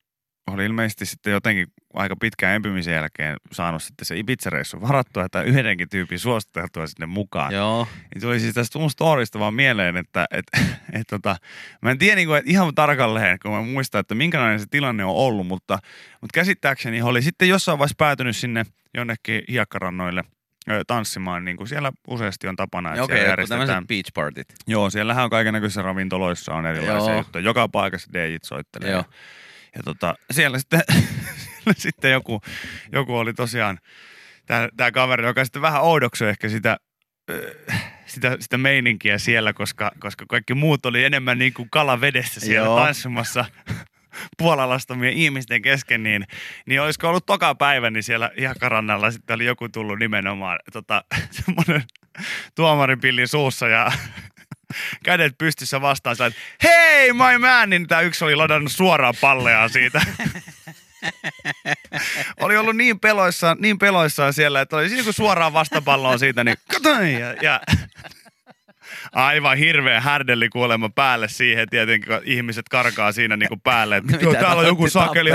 oli 0.47 0.65
ilmeisesti 0.65 1.05
sitten 1.05 1.33
jotenkin 1.33 1.67
aika 1.93 2.15
pitkään 2.15 2.55
empimisen 2.55 2.93
jälkeen 2.93 3.37
saanut 3.51 3.83
sitten 3.83 4.05
se 4.05 4.15
Ibiza-reissu 4.15 4.81
varattua, 4.81 5.25
että 5.25 5.41
yhdenkin 5.41 5.89
tyypin 5.89 6.19
suositeltua 6.19 6.87
sinne 6.87 7.05
mukaan. 7.05 7.53
Joo. 7.53 7.87
Niin 8.13 8.21
tuli 8.21 8.39
siis 8.39 8.53
tästä 8.53 8.79
mun 8.79 8.89
storista 8.89 9.39
vaan 9.39 9.53
mieleen, 9.53 9.97
että 9.97 10.25
et, 10.31 10.45
et, 10.99 11.07
tota, 11.09 11.35
mä 11.81 11.91
en 11.91 11.97
tiedä 11.97 12.15
niinku, 12.15 12.33
että 12.33 12.51
ihan 12.51 12.75
tarkalleen, 12.75 13.37
kun 13.41 13.51
mä 13.51 13.61
muistan, 13.61 13.99
että 13.99 14.15
minkälainen 14.15 14.59
se 14.59 14.65
tilanne 14.71 15.05
on 15.05 15.15
ollut, 15.15 15.47
mutta, 15.47 15.79
mutta 16.21 16.33
käsittääkseni 16.33 17.01
oli 17.01 17.21
sitten 17.21 17.49
jossain 17.49 17.79
vaiheessa 17.79 17.95
päätynyt 17.97 18.35
sinne 18.35 18.65
jonnekin 18.93 19.41
hiekkarannoille 19.49 20.23
tanssimaan, 20.87 21.45
niin 21.45 21.57
kuin 21.57 21.67
siellä 21.67 21.91
useasti 22.07 22.47
on 22.47 22.55
tapana, 22.55 22.89
että 22.89 22.95
siellä 22.95 23.05
okay, 23.05 23.17
tämmöiset 23.17 23.49
järjestetään. 23.49 23.87
beach 23.87 24.13
partit. 24.13 24.47
Joo, 24.67 24.89
siellähän 24.89 25.23
on 25.23 25.29
kaikennäköisissä 25.29 25.81
ravintoloissa 25.81 26.53
on 26.53 26.65
erilaisia 26.65 27.11
Joo. 27.11 27.17
juttuja. 27.17 27.45
Joka 27.45 27.67
paikassa 27.69 28.13
DJt 28.13 28.43
soittelee. 28.43 28.91
Joo. 28.91 29.03
Ja, 29.75 29.83
tota, 29.83 30.15
siellä 30.31 30.59
sitten, 30.59 30.81
siellä 31.53 31.73
sitten 31.77 32.11
joku, 32.11 32.41
joku 32.91 33.17
oli 33.17 33.33
tosiaan, 33.33 33.79
tämä 34.77 34.91
kaveri, 34.91 35.25
joka 35.25 35.43
sitten 35.45 35.61
vähän 35.61 35.81
oudoksui 35.81 36.29
ehkä 36.29 36.49
sitä, 36.49 36.77
sitä, 38.05 38.37
sitä 38.39 38.57
meininkiä 38.57 39.17
siellä, 39.17 39.53
koska, 39.53 39.91
koska 39.99 40.25
kaikki 40.29 40.53
muut 40.53 40.85
oli 40.85 41.03
enemmän 41.03 41.39
niin 41.39 41.53
kuin 41.53 41.69
kala 41.71 42.01
vedessä 42.01 42.39
siellä 42.39 42.67
Joo. 42.67 42.79
tanssimassa 42.79 43.45
puolalastomien 44.37 45.13
ihmisten 45.13 45.61
kesken, 45.61 46.03
niin, 46.03 46.27
niin 46.65 46.81
olisiko 46.81 47.09
ollut 47.09 47.25
toka 47.25 47.55
päivä, 47.55 47.89
niin 47.89 48.03
siellä 48.03 48.31
Iakarannalla 48.37 49.11
sitten 49.11 49.35
oli 49.35 49.45
joku 49.45 49.69
tullut 49.69 49.99
nimenomaan 49.99 50.59
tota, 50.73 51.03
semmoinen 51.45 51.83
tuomaripillin 52.55 53.27
suussa 53.27 53.67
ja 53.67 53.91
kädet 55.05 55.37
pystyssä 55.37 55.81
vastaan, 55.81 56.15
että 56.27 56.41
hei 56.63 57.13
my 57.13 57.37
man, 57.39 57.69
niin 57.69 57.87
tämä 57.87 58.01
yksi 58.01 58.25
oli 58.25 58.35
ladannut 58.35 58.71
suoraan 58.71 59.15
palleaan 59.21 59.69
siitä. 59.69 60.01
oli 62.41 62.57
ollut 62.57 62.75
niin 62.75 62.99
peloissaan, 62.99 63.57
niin 63.59 63.79
peloissaan 63.79 64.33
siellä, 64.33 64.61
että 64.61 64.77
oli 64.77 64.89
siinä 64.89 65.03
kun 65.03 65.13
suoraan 65.13 65.53
vastapalloon 65.53 66.19
siitä, 66.19 66.43
niin 66.43 66.57
ja, 67.19 67.33
ja 67.41 67.61
aivan 69.11 69.57
hirveä 69.57 70.01
härdelli 70.01 70.49
kuulemma 70.49 70.89
päälle 70.89 71.27
siihen 71.27 71.69
tietenkin, 71.69 72.13
kun 72.13 72.21
ihmiset 72.25 72.69
karkaa 72.69 73.11
siinä 73.11 73.37
niin 73.37 73.49
kuin 73.49 73.61
päälle. 73.61 73.97
Että, 73.97 74.17
joo, 74.21 74.33
täällä 74.33 74.61
on 74.61 74.67
joku 74.67 74.89
sakeli 74.89 75.31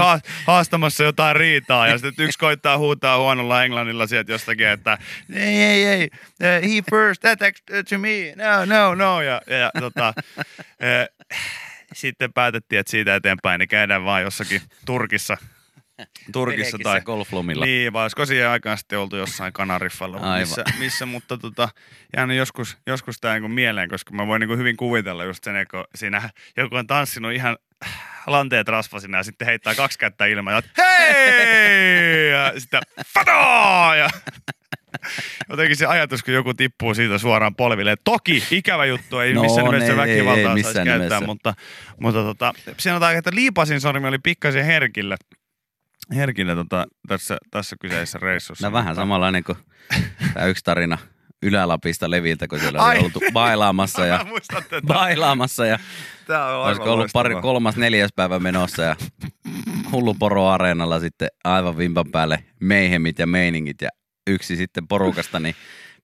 haastamassa 0.47 1.05
jotain 1.05 1.37
riitaa 1.37 1.89
ja 1.89 1.99
sitten 1.99 2.25
yksi 2.25 2.39
koittaa 2.39 2.79
huutaa 2.79 3.19
huonolla 3.19 3.65
englannilla 3.65 4.07
sieltä 4.07 4.33
jostakin, 4.33 4.67
että 4.67 4.99
ei, 5.35 5.63
ei, 5.63 5.85
ei, 5.85 6.11
uh, 6.43 6.75
he 6.75 6.83
first, 6.91 7.21
that 7.21 7.43
ex- 7.43 7.63
to 7.91 7.99
me, 7.99 8.35
no, 8.37 8.65
no, 8.65 8.95
no. 8.95 9.23
Ja, 9.23 9.41
ja, 9.47 9.57
ja 9.57 9.71
tota, 9.81 10.15
eh, 10.81 11.09
sitten 11.93 12.33
päätettiin, 12.33 12.79
että 12.79 12.91
siitä 12.91 13.15
eteenpäin 13.15 13.59
niin 13.59 13.69
käydään 13.69 14.05
vaan 14.05 14.23
jossakin 14.23 14.63
Turkissa. 14.87 15.37
Turkissa 16.33 16.79
tai 16.83 17.01
golflomilla. 17.01 17.65
niin, 17.65 17.93
vai 17.93 18.03
olisiko 18.03 18.27
siihen 18.27 18.49
aikaan 18.49 18.79
sitten 18.79 18.99
oltu 18.99 19.17
jossain 19.17 19.53
Kanariffalla, 19.53 20.39
missä, 20.39 20.65
missä, 20.79 21.07
mutta 21.07 21.39
tota, 21.39 21.69
jäänyt 22.17 22.37
joskus, 22.37 22.79
joskus 22.87 23.21
tämä 23.21 23.39
niin 23.39 23.51
mieleen, 23.51 23.89
koska 23.89 24.15
mä 24.15 24.27
voin 24.27 24.41
niin 24.41 24.59
hyvin 24.59 24.77
kuvitella 24.77 25.25
just 25.25 25.45
sen, 25.45 25.67
kun 25.71 25.85
siinä 25.95 26.31
joku 26.57 26.77
on 26.77 26.87
tanssinut 26.87 27.33
ihan 27.33 27.57
lanteet 28.27 28.69
rasvasina 28.69 29.19
ja 29.19 29.23
sitten 29.23 29.47
heittää 29.47 29.75
kaksi 29.75 29.99
kättä 29.99 30.27
ilmaan 30.27 30.57
ja 30.57 30.63
hei! 30.79 32.31
Ja 32.31 32.53
sitten 32.61 32.81
fadaa! 33.15 33.97
Ja 33.97 34.09
jotenkin 35.51 35.77
se 35.77 35.87
ajatus, 35.87 36.23
kun 36.23 36.35
joku 36.35 36.55
tippuu 36.55 36.95
siitä 36.95 37.19
suoraan 37.19 37.55
polville. 37.55 37.97
Toki 38.05 38.45
ikävä 38.51 38.85
juttu, 38.85 39.19
ei 39.19 39.35
No, 39.35 39.43
missään 39.43 39.65
nimessä 39.65 39.93
ei, 39.93 39.97
väkivaltaa 39.97 40.53
ei, 40.53 40.57
ei 40.57 40.63
saisi 40.63 40.75
käyttää, 40.75 40.95
nimessä. 40.95 41.21
mutta, 41.21 41.55
mutta 42.01 42.23
tota, 42.23 42.53
sanotaan, 42.79 43.17
että 43.17 43.31
liipasin 43.35 43.81
sormi 43.81 44.09
oli 44.09 44.19
pikkasen 44.19 44.65
herkillä. 44.65 45.17
Herkillä 46.15 46.55
tota, 46.55 46.87
tässä, 47.09 47.37
tässä 47.51 47.77
kyseisessä 47.81 48.19
reissussa. 48.19 48.67
No 48.67 48.73
vähän 48.73 48.87
Mutta- 48.87 49.01
samanlainen 49.03 49.45
kuin 49.45 49.59
tämä 50.35 50.47
yksi 50.47 50.65
tarina 50.65 50.99
Ylä-Lapista 51.43 52.11
Leviltä, 52.11 52.49
kun 52.49 52.61
siellä 52.61 52.85
oli 52.85 52.99
oltu 52.99 53.21
bailaamassa 53.33 54.07
ja 54.07 54.27
bailaamassa 54.87 55.67
ja 55.67 55.79
Tää 56.27 56.59
on 56.59 56.67
olisiko 56.67 56.93
ollut 56.93 57.11
pari, 57.13 57.35
kolmas, 57.43 57.77
neljäs 57.77 58.11
päivä 58.17 58.39
menossa 58.39 58.83
ja 58.83 58.97
hullu 59.93 60.15
poro 60.15 60.49
areenalla 60.49 61.01
sitten 61.01 61.29
aivan 61.45 61.79
vimpan 61.79 62.11
päälle 62.13 62.45
meihemit 62.61 63.19
ja 63.19 63.27
meiningit 63.27 63.83
ja 63.83 63.89
yksi 64.27 64.57
sitten 64.57 64.89
porukasta, 64.89 65.41
niin 65.41 65.55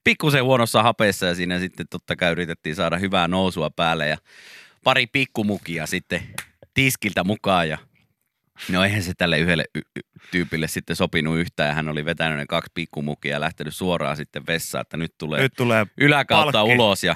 pikkusen 0.03 0.43
huonossa 0.43 0.83
hapeessa 0.83 1.25
ja 1.25 1.35
siinä 1.35 1.59
sitten 1.59 1.85
totta 1.89 2.15
kai 2.15 2.31
yritettiin 2.31 2.75
saada 2.75 2.97
hyvää 2.97 3.27
nousua 3.27 3.69
päälle 3.69 4.07
ja 4.07 4.17
pari 4.83 5.07
pikkumukia 5.07 5.85
sitten 5.85 6.21
tiskiltä 6.73 7.23
mukaan 7.23 7.69
ja 7.69 7.77
No 8.69 8.83
eihän 8.83 9.03
se 9.03 9.13
tälle 9.17 9.39
yhdelle 9.39 9.65
y- 9.75 9.79
y- 9.95 10.21
tyypille 10.31 10.67
sitten 10.67 10.95
sopinut 10.95 11.37
yhtään 11.37 11.67
ja 11.69 11.73
hän 11.73 11.89
oli 11.89 12.05
vetänyt 12.05 12.37
ne 12.37 12.45
kaksi 12.45 12.71
pikkumukia 12.73 13.31
ja 13.31 13.39
lähtenyt 13.39 13.75
suoraan 13.75 14.17
sitten 14.17 14.47
vessaan, 14.47 14.81
että 14.81 14.97
nyt 14.97 15.13
tulee 15.17 15.41
Nyt 15.41 15.53
tulee 15.57 15.85
yläkautta 15.97 16.51
palkki. 16.51 16.73
ulos 16.75 17.03
ja 17.03 17.15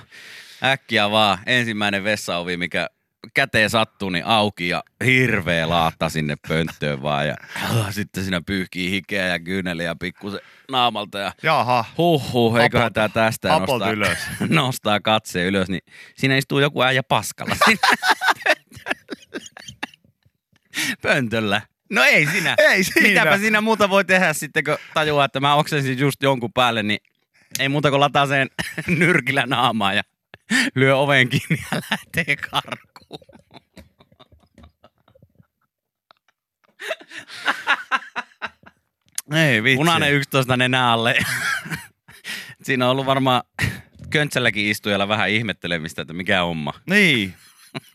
äkkiä 0.63 1.12
vaan 1.12 1.38
ensimmäinen 1.46 2.03
vessaovi, 2.03 2.58
mikä 2.58 2.88
käteen 3.34 3.69
sattuu, 3.69 4.10
niin 4.10 4.25
auki 4.25 4.69
ja 4.69 4.84
hirveä 5.05 5.69
laatta 5.69 6.10
sinne 6.10 6.36
pönttöön 6.48 7.01
vaan. 7.03 7.27
Ja 7.27 7.36
äh, 7.63 7.72
sitten 7.93 8.24
siinä 8.24 8.41
pyyhkii 8.46 8.91
hikeä 8.91 9.27
ja 9.27 9.39
kyyneliä 9.39 9.96
pikkusen 10.00 10.39
naamalta 10.72 11.19
ja 11.19 11.31
Jaha. 11.43 11.86
huh 11.98 12.34
huh, 12.34 12.58
eiköhän 12.58 12.93
tää 12.93 13.10
tästä 13.10 13.60
nostaa, 13.60 13.91
ylös. 13.91 14.17
nostaa 14.50 15.00
katseen 15.00 15.48
ylös, 15.48 15.67
niin 15.69 15.81
siinä 16.15 16.38
istuu 16.38 16.60
joku 16.60 16.81
äijä 16.81 17.03
paskalla 17.03 17.55
pöntöllä. 21.01 21.62
No 21.89 22.03
ei 22.03 22.25
siinä. 22.25 22.56
Ei 22.72 22.84
siinä. 22.84 23.08
Mitäpä 23.08 23.38
siinä 23.38 23.62
muuta 23.62 23.89
voi 23.89 24.06
tehdä 24.06 24.34
sitten, 24.34 24.63
kun 24.63 24.77
tajuaa, 24.94 25.25
että 25.25 25.39
mä 25.39 25.56
oksensin 25.56 26.00
just 26.00 26.24
jonkun 26.24 26.53
päälle, 26.53 26.84
niin 26.84 27.00
ei 27.60 27.70
muuta 27.70 27.89
kuin 27.89 28.00
lataa 28.00 28.27
sen 28.27 28.50
nyrkillä 29.00 29.46
naamaa 29.46 29.94
ja 29.94 30.03
lyö 30.75 30.98
oven 30.98 31.29
kiinni 31.29 31.63
ja 31.72 31.82
lähtee 31.91 32.36
karkuun. 32.36 33.20
Ei 39.50 39.63
vitsi. 39.63 39.77
Punainen 39.77 40.13
11 40.13 40.58
nenä 40.58 40.91
alle. 40.91 41.15
Siinä 42.63 42.86
on 42.86 42.91
ollut 42.91 43.06
varmaan 43.06 43.44
köntsälläkin 44.10 44.65
istujalla 44.65 45.08
vähän 45.08 45.29
ihmettelemistä, 45.29 46.01
että 46.01 46.13
mikä 46.13 46.41
homma. 46.41 46.74
Niin. 46.86 47.34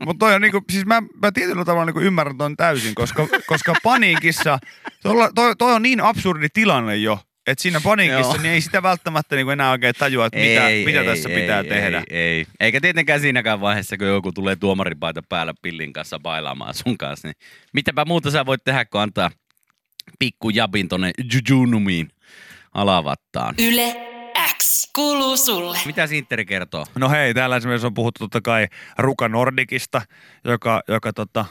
Mutta 0.05 0.27
toi 0.27 0.35
on 0.35 0.41
niinku, 0.41 0.65
siis 0.73 0.87
mä, 0.87 1.03
mä 1.23 1.33
tietyllä 1.33 1.65
tavalla 1.65 1.85
niinku 1.85 2.01
ymmärrän 2.01 2.39
ton 2.39 2.57
täysin, 2.57 2.95
koska, 2.95 3.29
koska 3.47 3.75
paniikissa, 3.83 4.59
toi, 5.03 5.57
toi, 5.59 5.75
on 5.75 5.83
niin 5.83 6.01
absurdi 6.01 6.49
tilanne 6.49 6.97
jo, 6.97 7.19
että 7.47 7.63
siinä 7.63 7.81
paniikissa 7.81 8.37
niin 8.37 8.53
ei 8.53 8.61
sitä 8.61 8.83
välttämättä 8.83 9.37
niinku 9.37 9.51
enää 9.51 9.71
oikein 9.71 9.95
tajua, 9.99 10.27
että 10.27 10.39
mitä, 10.39 10.69
ei, 10.69 10.85
mitä 10.85 11.01
ei, 11.01 11.07
tässä 11.07 11.29
ei, 11.29 11.41
pitää 11.41 11.61
ei, 11.61 11.69
tehdä. 11.69 12.03
Ei, 12.11 12.19
ei. 12.19 12.47
Eikä 12.61 12.81
tietenkään 12.81 13.21
siinäkään 13.21 13.61
vaiheessa, 13.61 13.99
kun 13.99 14.07
joku 14.07 14.33
tulee 14.33 14.57
tuomaripaita 14.57 15.23
päällä 15.29 15.55
pillin 15.63 15.93
kanssa 15.93 16.19
bailaamaan 16.19 16.75
sun 16.75 16.99
kanssa, 16.99 17.29
niin 17.29 17.37
mitäpä 17.73 18.05
muuta 18.05 18.31
sä 18.31 18.47
voit 18.47 18.65
tehdä, 18.65 18.85
kun 18.85 19.01
antaa 19.01 19.31
pikku 20.19 20.51
jabin 20.51 20.89
tonne 20.89 21.11
jujunumiin 21.35 22.09
alavattaan. 22.75 23.55
Yle 23.59 24.14
kuuluu 24.95 25.37
sulle. 25.37 25.79
Mitä 25.87 26.07
Sinteri 26.07 26.45
kertoo? 26.45 26.87
No 26.95 27.11
hei, 27.11 27.35
täällä 27.35 27.57
esimerkiksi 27.57 27.87
on 27.87 27.95
puhuttu 27.95 28.19
totta 28.19 28.41
kai 28.41 28.67
Ruka 28.99 29.29
Nordikista, 29.29 30.03
joka, 30.45 30.83
joka 30.89 31.13
tota, 31.13 31.45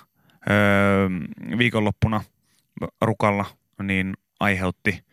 öö, 0.49 1.09
viikonloppuna 1.57 2.23
Rukalla 3.01 3.45
niin 3.81 4.13
aiheutti– 4.39 4.99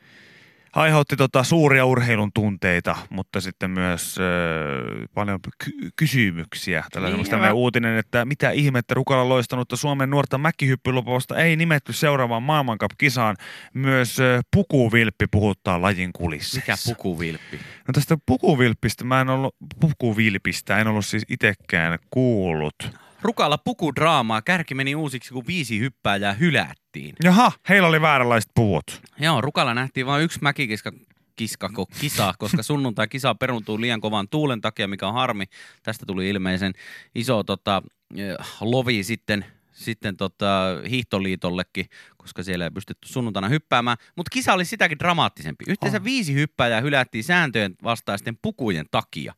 aiheutti 0.73 1.17
tota 1.17 1.43
suuria 1.43 1.85
urheilun 1.85 2.31
tunteita, 2.35 2.97
mutta 3.11 3.41
sitten 3.41 3.71
myös 3.71 4.17
äh, 4.19 5.09
paljon 5.15 5.39
ky- 5.65 5.91
kysymyksiä. 5.97 6.85
Tällainen 6.93 7.21
niin, 7.21 7.31
tämmöinen 7.31 7.55
uutinen, 7.55 7.99
että 7.99 8.25
mitä 8.25 8.50
ihmettä 8.50 8.95
Rukalla 8.95 9.29
loistanutta 9.29 9.77
Suomen 9.77 10.11
nuorta 10.11 10.39
mäkihyppylupausta 10.39 11.37
ei 11.37 11.57
nimetty 11.57 11.93
seuraavaan 11.93 12.43
maailmankap-kisaan. 12.43 13.37
Myös 13.75 14.21
äh, 14.21 14.41
pukuvilppi 14.57 15.27
puhuttaa 15.31 15.83
lajin 15.83 16.12
kulissa. 16.12 16.57
Mikä 16.57 16.75
pukuvilppi? 16.87 17.57
No 17.57 17.93
tästä 17.93 18.19
pukuvilppistä 18.27 19.05
mä 19.05 19.21
en 19.21 19.29
ollut, 19.29 19.57
pukuvilpistä 19.81 20.79
en 20.79 20.87
ollut 20.87 21.07
siis 21.07 21.25
itsekään 21.29 21.99
kuullut. 22.11 23.10
Rukalla 23.23 23.59
pukudraamaa. 23.59 24.43
Kärki 24.43 24.75
meni 24.75 24.95
uusiksi, 24.95 25.33
kun 25.33 25.47
viisi 25.47 25.79
hyppääjää 25.79 26.33
hylättiin. 26.33 27.15
Jaha, 27.25 27.53
heillä 27.69 27.89
oli 27.89 28.00
vääränlaiset 28.00 28.50
puvut. 28.55 29.03
Joo, 29.19 29.41
Rukalla 29.41 29.75
nähtiin 29.75 30.07
vain 30.07 30.25
yksi 30.25 30.39
mäkikiska 30.43 30.93
kiskako 31.37 31.87
kisa, 32.00 32.35
koska 32.39 32.62
sunnuntai 32.62 33.09
kisa 33.09 33.35
peruntuu 33.35 33.81
liian 33.81 34.00
kovan 34.00 34.29
tuulen 34.29 34.61
takia, 34.61 34.89
mikä 34.89 35.09
on 35.09 35.15
harmi. 35.15 35.45
Tästä 35.83 36.07
tuli 36.07 36.29
ilmeisen 36.29 36.73
iso 37.15 37.43
tota, 37.43 37.83
eh, 38.17 38.37
lovi 38.61 39.05
sitten 39.05 39.45
sitten 39.73 40.17
tota, 40.17 40.47
hiihtoliitollekin, 40.91 41.87
koska 42.17 42.43
siellä 42.43 42.65
ei 42.65 42.71
pystytty 42.71 43.09
sunnuntaina 43.09 43.49
hyppäämään. 43.49 43.97
Mutta 44.17 44.31
kisa 44.31 44.53
oli 44.53 44.65
sitäkin 44.65 44.99
dramaattisempi. 44.99 45.65
Yhteensä 45.69 45.99
oh. 45.99 46.05
viisi 46.05 46.35
hyppääjää 46.35 46.81
hylättiin 46.81 47.25
sääntöjen 47.25 47.75
vastaisten 47.83 48.39
pukujen 48.43 48.87
takia. 48.91 49.35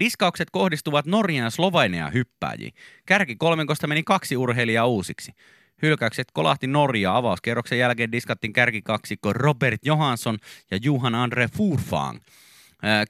Diskaukset 0.00 0.50
kohdistuvat 0.50 1.06
Norjan 1.06 1.44
ja 1.44 1.50
Slovenian 1.50 2.12
hyppääjiin. 2.12 2.72
Kärki 3.06 3.36
kolmenkosta 3.36 3.86
meni 3.86 4.02
kaksi 4.02 4.36
urheilijaa 4.36 4.86
uusiksi. 4.86 5.32
Hylkäykset 5.82 6.28
kolahti 6.32 6.66
Norjaa 6.66 7.16
avauskerroksen 7.16 7.78
jälkeen 7.78 8.12
diskattiin 8.12 8.52
kärkikaksikko 8.52 9.32
Robert 9.32 9.80
Johansson 9.84 10.38
ja 10.70 10.78
Juhan 10.82 11.14
Andre 11.14 11.48
Furfang. 11.56 12.18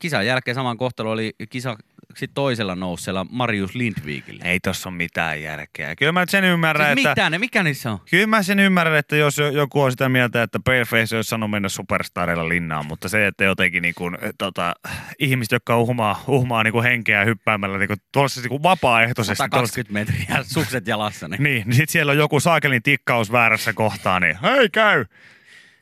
Kisan 0.00 0.26
jälkeen 0.26 0.54
saman 0.54 0.76
kohtalo 0.76 1.10
oli 1.10 1.34
kisa 1.50 1.76
sitten 2.16 2.34
toisella 2.34 2.74
nousseella 2.74 3.26
Marius 3.30 3.74
Lindvikille. 3.74 4.44
Ei 4.44 4.60
tossa 4.60 4.88
ole 4.88 4.96
mitään 4.96 5.42
järkeä. 5.42 5.96
Kyllä 5.96 6.12
mä 6.12 6.24
sen 6.28 6.44
ymmärrän, 6.44 6.96
siis 6.96 7.06
että... 7.06 7.30
Ne, 7.30 7.38
mikä 7.38 7.62
niissä 7.62 7.92
on? 7.92 7.98
Kyllä 8.10 8.26
mä 8.26 8.42
sen 8.42 8.58
ymmärrän, 8.58 8.98
että 8.98 9.16
jos 9.16 9.38
joku 9.52 9.82
on 9.82 9.90
sitä 9.90 10.08
mieltä, 10.08 10.42
että 10.42 10.60
Paleface 10.64 11.16
olisi 11.16 11.28
sanonut 11.28 11.50
mennä 11.50 11.68
superstareilla 11.68 12.48
linnaan, 12.48 12.86
mutta 12.86 13.08
se, 13.08 13.26
että 13.26 13.44
jotenkin 13.44 13.82
niin 13.82 13.94
kuin, 13.94 14.18
tota, 14.38 14.74
ihmiset, 15.18 15.52
jotka 15.52 15.78
uhmaa, 15.78 16.24
uhmaa 16.26 16.62
niin 16.62 16.72
kuin 16.72 16.84
henkeä 16.84 17.24
hyppäämällä 17.24 17.78
niin 17.78 17.88
kuin, 17.88 18.00
tuossa 18.12 18.40
niin 18.40 18.48
kuin 18.48 18.62
vapaaehtoisesti. 18.62 19.36
120 19.36 19.92
metriä, 19.92 20.42
sukset 20.54 20.86
jalassa. 20.86 21.28
Niin, 21.28 21.42
niin, 21.42 21.62
niin 21.66 21.74
sitten 21.74 21.92
siellä 21.92 22.12
on 22.12 22.18
joku 22.18 22.40
saakelin 22.40 22.82
tikkaus 22.82 23.32
väärässä 23.32 23.72
kohtaa, 23.72 24.20
niin 24.20 24.38
hei 24.42 24.68
käy! 24.68 25.04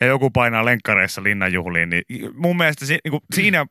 ja 0.00 0.06
joku 0.06 0.30
painaa 0.30 0.64
lenkkareissa 0.64 1.22
linnanjuhliin, 1.22 1.90
niin 1.90 2.04
mun 2.34 2.56
mielestä 2.56 2.86
si, 2.86 2.98
niin 3.04 3.10
kuin, 3.10 3.20
siinä 3.34 3.66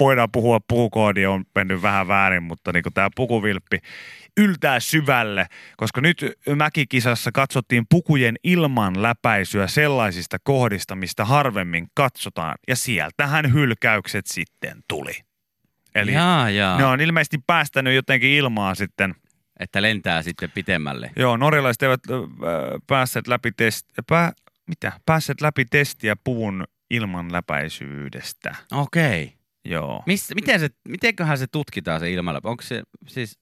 voidaan 0.00 0.28
puhua, 0.32 0.60
pukukoodi 0.68 1.26
on 1.26 1.44
mennyt 1.54 1.82
vähän 1.82 2.08
väärin, 2.08 2.42
mutta 2.42 2.72
niin 2.72 2.84
tämä 2.94 3.08
pukuvilppi 3.16 3.78
yltää 4.36 4.80
syvälle, 4.80 5.46
koska 5.76 6.00
nyt 6.00 6.24
mäkikisassa 6.56 7.32
katsottiin 7.32 7.84
pukujen 7.90 8.36
ilman 8.44 9.02
läpäisyä 9.02 9.66
sellaisista 9.66 10.36
kohdista, 10.42 10.94
mistä 10.94 11.24
harvemmin 11.24 11.86
katsotaan, 11.94 12.54
ja 12.68 12.76
sieltähän 12.76 13.52
hylkäykset 13.52 14.26
sitten 14.26 14.76
tuli. 14.88 15.12
Eli 15.94 16.12
jaa, 16.12 16.50
jaa. 16.50 16.78
ne 16.78 16.84
on 16.84 17.00
ilmeisesti 17.00 17.38
päästänyt 17.46 17.94
jotenkin 17.94 18.30
ilmaa 18.30 18.74
sitten. 18.74 19.14
Että 19.60 19.82
lentää 19.82 20.22
sitten 20.22 20.50
pitemmälle. 20.50 21.10
Joo, 21.16 21.36
norjalaiset 21.36 21.82
eivät 21.82 22.00
äh, 22.10 22.18
päässeet 22.86 23.28
läpi, 23.28 23.52
test, 23.52 23.86
pää, 24.08 24.32
mitä? 24.66 24.92
päässeet 25.06 25.40
läpi 25.40 25.64
testiä 25.64 26.16
puvun 26.24 26.64
ilman 26.90 27.32
läpäisyydestä. 27.32 28.54
Okei. 28.72 29.39
Joo. 29.64 30.02
Miss, 30.06 30.34
miten 30.34 30.60
se, 30.60 30.68
mitenköhän 30.88 31.38
se 31.38 31.46
tutkitaan 31.52 32.00
se 32.00 32.12
ilmalla? 32.12 32.40
Onko 32.44 32.62
se 32.62 32.82
siis, 33.08 33.38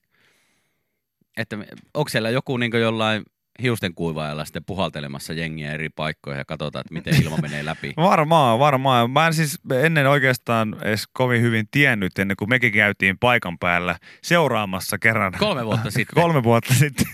että 1.36 1.56
onko 1.94 2.08
siellä 2.08 2.30
joku 2.30 2.56
niin 2.56 2.72
jollain 2.80 3.22
hiusten 3.62 3.94
kuivaajalla 3.94 4.44
sitten 4.44 4.64
puhaltelemassa 4.64 5.32
jengiä 5.32 5.72
eri 5.72 5.88
paikkoihin 5.88 6.38
ja 6.38 6.44
katsotaan, 6.44 6.80
että 6.80 6.94
miten 6.94 7.22
ilma 7.22 7.36
menee 7.36 7.64
läpi. 7.64 7.92
Varmaan, 8.10 8.58
varmaan. 8.58 9.10
Mä 9.10 9.26
en 9.26 9.34
siis 9.34 9.58
ennen 9.82 10.06
oikeastaan 10.06 10.76
edes 10.82 11.04
kovin 11.12 11.42
hyvin 11.42 11.68
tiennyt, 11.70 12.18
ennen 12.18 12.36
kuin 12.36 12.48
mekin 12.48 12.72
käytiin 12.72 13.18
paikan 13.18 13.58
päällä 13.58 13.96
seuraamassa 14.22 14.98
kerran. 14.98 15.32
Kolme 15.38 15.66
vuotta 15.66 15.90
sitten. 15.90 16.14
Kolme 16.22 16.42
vuotta 16.42 16.74
sitten. 16.74 17.06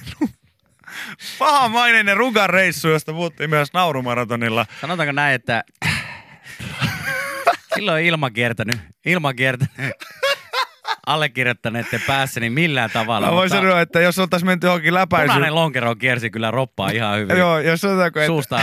Pahamainen 1.39 2.17
rugan 2.17 2.51
reissu, 2.51 2.89
josta 2.89 3.13
puhuttiin 3.13 3.51
myös 3.51 3.73
naurumaratonilla. 3.73 4.67
Sanotaanko 4.81 5.13
näin, 5.13 5.35
että 5.35 5.65
Silloin 7.75 7.95
on 7.95 8.01
ilma 8.01 8.31
kiertänyt, 8.31 8.77
ilma 9.07 9.35
kiertänyt 9.35 9.93
allekirjoittaneiden 11.07 12.01
päässä, 12.07 12.41
niin 12.41 12.53
millään 12.53 12.91
tavalla. 12.91 13.27
Mä 13.27 13.33
voin 13.33 13.45
mutta... 13.47 13.57
sanoa, 13.57 13.81
että 13.81 14.01
jos 14.01 14.19
oltaisiin 14.19 14.47
menty 14.47 14.67
johonkin 14.67 14.95
läpäisyyn... 14.95 15.31
Punainen 15.35 15.55
lonkero 15.55 15.97
kiersi 15.97 16.31
kyllä 16.31 16.51
roppaa 16.51 16.91
ihan 16.91 17.19
hyvin. 17.19 17.37
Joo, 17.37 17.59
jos 17.59 17.81
sanotaanko, 17.81 18.21
että... 18.21 18.27
Suusta 18.27 18.61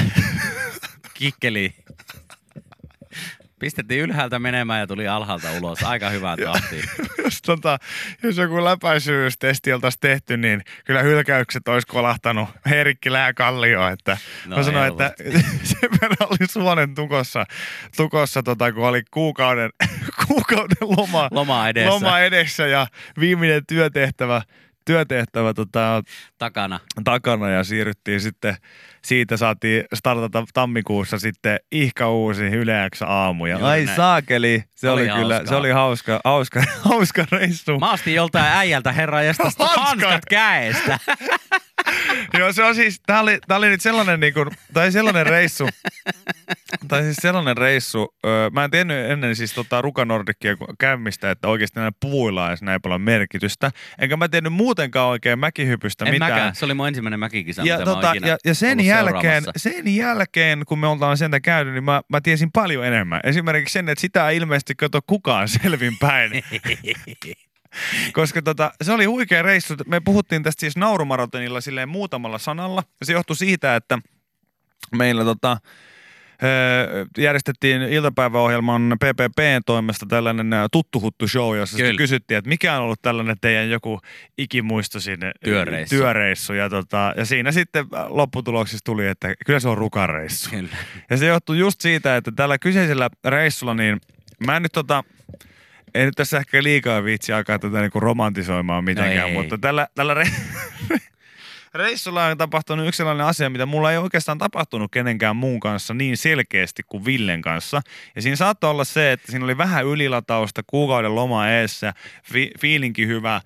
kikkeli. 1.13 1.73
Pistettiin 3.61 4.01
ylhäältä 4.01 4.39
menemään 4.39 4.79
ja 4.79 4.87
tuli 4.87 5.07
alhaalta 5.07 5.51
ulos. 5.51 5.83
Aika 5.83 6.09
hyvää 6.09 6.37
tahtia. 6.37 6.83
jos, 7.23 7.41
tota, 7.41 7.77
jos 8.23 8.37
joku 8.37 8.63
läpäisyystesti 8.63 9.73
oltaisiin 9.73 9.99
tehty, 9.99 10.37
niin 10.37 10.61
kyllä 10.85 11.01
hylkäykset 11.01 11.67
olisi 11.67 11.87
kolahtanut 11.87 12.49
Herikki 12.69 13.11
Lääkallio. 13.11 13.87
Että 13.87 14.17
no 14.45 14.57
mä 14.57 14.63
sanoin, 14.63 14.91
että 14.91 15.13
sen 15.63 15.89
verran 16.01 16.29
oli 16.29 16.47
suonen 16.49 16.95
tukossa, 16.95 17.45
tukossa 17.97 18.43
tota, 18.43 18.71
kun 18.71 18.87
oli 18.87 19.01
kuukauden, 19.11 19.69
kuukauden 20.27 20.77
loma, 20.97 21.27
loma, 21.31 21.69
edessä. 21.69 21.91
loma 21.91 22.19
edessä 22.19 22.67
ja 22.67 22.87
viimeinen 23.19 23.65
työtehtävä 23.65 24.41
työtehtävä 24.85 25.53
tota, 25.53 26.03
takana. 26.41 26.79
takana 27.03 27.49
ja 27.49 27.63
siirryttiin 27.63 28.21
sitten, 28.21 28.55
siitä 29.01 29.37
saatiin 29.37 29.83
startata 29.93 30.43
tammikuussa 30.53 31.19
sitten 31.19 31.59
ihka 31.71 32.09
uusi 32.09 32.43
Yle 32.43 32.89
aamu. 33.05 33.45
Ja 33.45 33.57
ai 33.61 33.85
näin. 33.85 33.95
saakeli, 33.95 34.63
se 34.75 34.89
oli, 34.89 35.11
oli 35.11 35.21
kyllä, 35.21 35.41
se 35.45 35.55
oli 35.55 35.69
hauska, 35.69 36.21
hauska, 36.25 36.63
hauska 36.89 37.25
reissu. 37.31 37.79
Mä 37.79 37.91
ostin 37.91 38.15
joltain 38.15 38.45
äijältä 38.45 38.91
herra 38.91 39.19
hanskat 39.75 40.25
käestä. 40.29 40.99
Joo, 42.39 42.53
se 42.53 42.63
on 42.63 42.75
siis, 42.75 43.01
tää 43.05 43.19
oli, 43.19 43.39
tää 43.47 43.57
oli 43.57 43.69
nyt 43.69 43.81
sellainen 43.81 44.19
niinku, 44.19 44.45
tai 44.73 44.91
sellainen 44.91 45.25
reissu, 45.25 45.69
tai 46.87 47.03
siis 47.03 47.17
sellainen 47.21 47.57
reissu, 47.57 48.15
öö, 48.25 48.49
mä 48.49 48.63
en 48.63 48.71
tiennyt 48.71 49.11
ennen 49.11 49.35
siis 49.35 49.53
tota 49.53 49.81
Ruka 49.81 50.05
Nordickia 50.05 50.57
käymistä, 50.79 51.31
että 51.31 51.47
oikeasti 51.47 51.79
näillä 51.79 51.97
puvuilla 51.99 52.47
olisi 52.47 52.65
näin 52.65 52.81
paljon 52.81 53.01
merkitystä. 53.01 53.71
Enkä 53.99 54.17
mä 54.17 54.27
tiennyt 54.27 54.53
muutenkaan 54.53 55.09
oikein 55.09 55.39
mäkihypystä 55.39 56.05
en 56.05 56.11
mitään. 56.11 56.30
Mäkään. 56.33 56.55
Se 56.55 56.65
oli 56.65 56.73
mun 56.73 56.87
ensimmäinen 56.87 57.19
mäkikisa, 57.19 57.63
ja, 57.63 57.85
tota, 57.85 58.13
ja, 58.21 58.37
ja 58.45 58.55
sen, 58.55 58.79
jälkeen, 58.79 59.43
sen 59.55 59.95
jälkeen, 59.95 60.63
kun 60.67 60.79
me 60.79 60.87
ollaan 60.87 61.17
sentä 61.17 61.39
käynyt, 61.39 61.73
niin 61.73 61.83
mä, 61.83 62.01
mä 62.09 62.21
tiesin 62.21 62.51
paljon 62.51 62.85
enemmän. 62.85 63.19
Esimerkiksi 63.23 63.73
sen, 63.73 63.89
että 63.89 64.01
sitä 64.01 64.29
ei 64.29 64.37
ilmeisesti 64.37 64.75
kato 64.75 64.99
kukaan 65.07 65.47
selvinpäin. 65.61 66.31
Koska 68.13 68.41
tota, 68.41 68.71
se 68.81 68.91
oli 68.91 69.05
huikea 69.05 69.41
reissu. 69.41 69.73
Me 69.85 69.99
puhuttiin 69.99 70.43
tästä 70.43 70.59
siis 70.59 70.77
naurumaratonilla 70.77 71.61
silleen 71.61 71.89
muutamalla 71.89 72.37
sanalla. 72.37 72.83
Ja 72.99 73.05
se 73.05 73.13
johtui 73.13 73.35
siitä, 73.35 73.75
että 73.75 73.99
meillä 74.95 75.23
tota, 75.23 75.57
järjestettiin 77.17 77.81
iltapäiväohjelman 77.81 78.95
PPPn 78.99 79.61
toimesta 79.65 80.05
tällainen 80.05 80.53
ä, 80.53 80.67
tuttuhuttu 80.71 81.27
show, 81.27 81.57
jossa 81.57 81.77
Kyllä. 81.77 81.97
kysyttiin, 81.97 82.37
että 82.37 82.49
mikä 82.49 82.75
on 82.77 82.83
ollut 82.83 83.01
tällainen 83.01 83.35
teidän 83.41 83.69
joku 83.69 83.99
ikimuistoisin 84.37 85.25
ä, 85.25 85.31
Työreissu. 85.43 85.95
työreissu. 85.95 86.53
Ja, 86.53 86.69
tota, 86.69 87.13
ja 87.17 87.25
siinä 87.25 87.51
sitten 87.51 87.85
ä, 87.95 88.05
lopputuloksessa 88.09 88.83
tuli, 88.85 89.07
että 89.07 89.33
kyllä 89.45 89.59
se 89.59 89.67
on 89.67 89.77
rukareissu. 89.77 90.49
Kyllä. 90.49 90.69
Ja 91.09 91.17
se 91.17 91.25
johtuu 91.25 91.55
just 91.55 91.81
siitä, 91.81 92.17
että 92.17 92.31
tällä 92.35 92.57
kyseisellä 92.57 93.09
reissulla, 93.25 93.73
niin 93.73 94.01
mä 94.45 94.55
en 94.55 94.63
nyt 94.63 94.71
tota, 94.71 95.03
en 95.95 96.05
nyt 96.05 96.15
tässä 96.15 96.37
ehkä 96.37 96.63
liikaa 96.63 97.03
viitsi 97.03 97.33
alkaa 97.33 97.59
tätä 97.59 97.81
niinku 97.81 97.99
romantisoimaan 97.99 98.83
mitenkään, 98.83 99.27
ei. 99.29 99.33
mutta 99.33 99.57
tällä, 99.57 99.87
tällä 99.95 100.13
re- 100.13 100.31
reissulla 101.73 102.25
on 102.25 102.37
tapahtunut 102.37 102.87
yksi 102.87 102.97
sellainen 102.97 103.25
asia, 103.25 103.49
mitä 103.49 103.65
mulla 103.65 103.91
ei 103.91 103.97
oikeastaan 103.97 104.37
tapahtunut 104.37 104.91
kenenkään 104.91 105.35
muun 105.35 105.59
kanssa 105.59 105.93
niin 105.93 106.17
selkeästi 106.17 106.83
kuin 106.87 107.05
Villen 107.05 107.41
kanssa. 107.41 107.81
Ja 108.15 108.21
siinä 108.21 108.35
saattoi 108.35 108.69
olla 108.69 108.83
se, 108.83 109.11
että 109.11 109.31
siinä 109.31 109.45
oli 109.45 109.57
vähän 109.57 109.85
ylilatausta, 109.85 110.61
kuukauden 110.67 111.15
loma 111.15 111.49
eessä, 111.49 111.93
fi- 112.23 112.51
fiilinki 112.59 113.07
hyvä, 113.07 113.41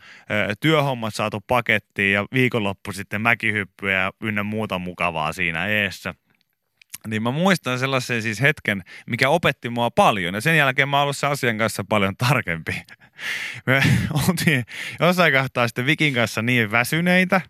työhommat 0.60 1.16
saatu 1.16 1.42
pakettiin 1.42 2.14
ja 2.14 2.26
viikonloppu 2.34 2.92
sitten 2.92 3.22
mäkihyppyä 3.22 3.92
ja 3.92 4.12
ynnä 4.22 4.44
muuta 4.44 4.80
mukavaa 4.80 5.34
siinä 5.34 5.68
eessä. 5.68 6.14
Niin 7.08 7.24
mä 7.24 7.32
muistan 7.32 7.80
sellaisen 7.80 8.22
siis 8.22 8.42
hetken, 8.42 8.84
mikä 9.08 9.30
opetti 9.30 9.70
mua 9.70 9.92
paljon. 9.92 10.34
Ja 10.34 10.42
sen 10.42 10.58
jälkeen 10.58 10.90
mä 10.90 10.98
oon 10.98 11.04
ollut 11.04 11.18
sen 11.18 11.30
asian 11.30 11.58
kanssa 11.58 11.84
paljon 11.90 12.18
tarkempi. 12.18 12.72
Me 13.66 13.82
oltiin 14.28 14.64
jossain 15.00 15.34
kohtaa 15.34 15.68
sitten 15.68 15.86
Vikin 15.86 16.14
kanssa 16.14 16.42
niin 16.42 16.72
väsyneitä. 16.72 17.42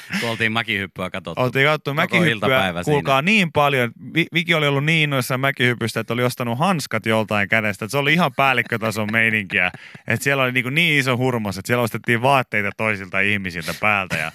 Kun 0.20 0.30
oltiin 0.30 0.52
mäkihyppyä 0.52 1.10
katsottu. 1.10 1.42
Oltiin 1.42 1.66
katsottu 1.66 1.94
mäkihyppyä, 1.94 2.72
kuulkaa 2.84 3.22
niin 3.22 3.52
paljon. 3.52 3.92
Vi- 4.14 4.26
Viki 4.34 4.54
oli 4.54 4.66
ollut 4.66 4.84
niin 4.84 5.02
innoissaan 5.02 5.40
mäkihypystä, 5.40 6.00
että 6.00 6.12
oli 6.12 6.24
ostanut 6.24 6.58
hanskat 6.58 7.06
joltain 7.06 7.48
kädestä. 7.48 7.84
Että 7.84 7.90
se 7.90 7.98
oli 7.98 8.12
ihan 8.12 8.32
päällikkötason 8.36 9.08
meininkiä. 9.12 9.70
Että 10.08 10.24
siellä 10.24 10.42
oli 10.42 10.52
niin, 10.52 10.74
niin 10.74 10.98
iso 11.00 11.16
hurmas, 11.16 11.58
että 11.58 11.66
siellä 11.66 11.82
ostettiin 11.82 12.22
vaatteita 12.22 12.70
toisilta 12.76 13.20
ihmisiltä 13.20 13.74
päältä. 13.80 14.16
Ja, 14.16 14.32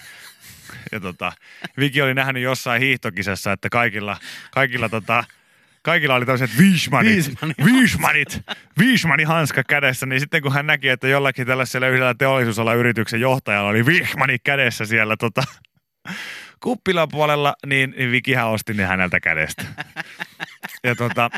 ja 0.91 0.99
tota, 0.99 1.31
Viki 1.79 2.01
oli 2.01 2.13
nähnyt 2.13 2.43
jossain 2.43 2.81
hiihtokisassa, 2.81 3.51
että 3.51 3.69
kaikilla, 3.69 4.17
kaikilla 4.51 4.89
tota, 4.89 5.23
kaikilla 5.87 6.15
oli 6.15 6.25
Viismanit. 6.57 7.65
viismanit, 7.65 8.41
viismanin 8.79 9.27
hanska 9.27 9.63
kädessä, 9.63 10.05
niin 10.05 10.19
sitten 10.19 10.41
kun 10.41 10.53
hän 10.53 10.67
näki, 10.67 10.89
että 10.89 11.07
jollakin 11.07 11.47
tällaisella 11.47 11.87
yhdellä 11.87 12.13
teollisuusalan 12.13 12.77
yrityksen 12.77 13.21
johtajalla 13.21 13.69
oli 13.69 13.85
viismani 13.85 14.39
kädessä 14.39 14.85
siellä 14.85 15.17
tota, 15.17 15.43
kuppilan 16.63 17.07
puolella, 17.11 17.55
niin, 17.65 17.93
niin 17.97 18.11
Vikihän 18.11 18.47
osti 18.47 18.73
ne 18.73 18.85
häneltä 18.85 19.19
kädestä. 19.19 19.65
Ja 20.83 20.95
tota, 20.95 21.29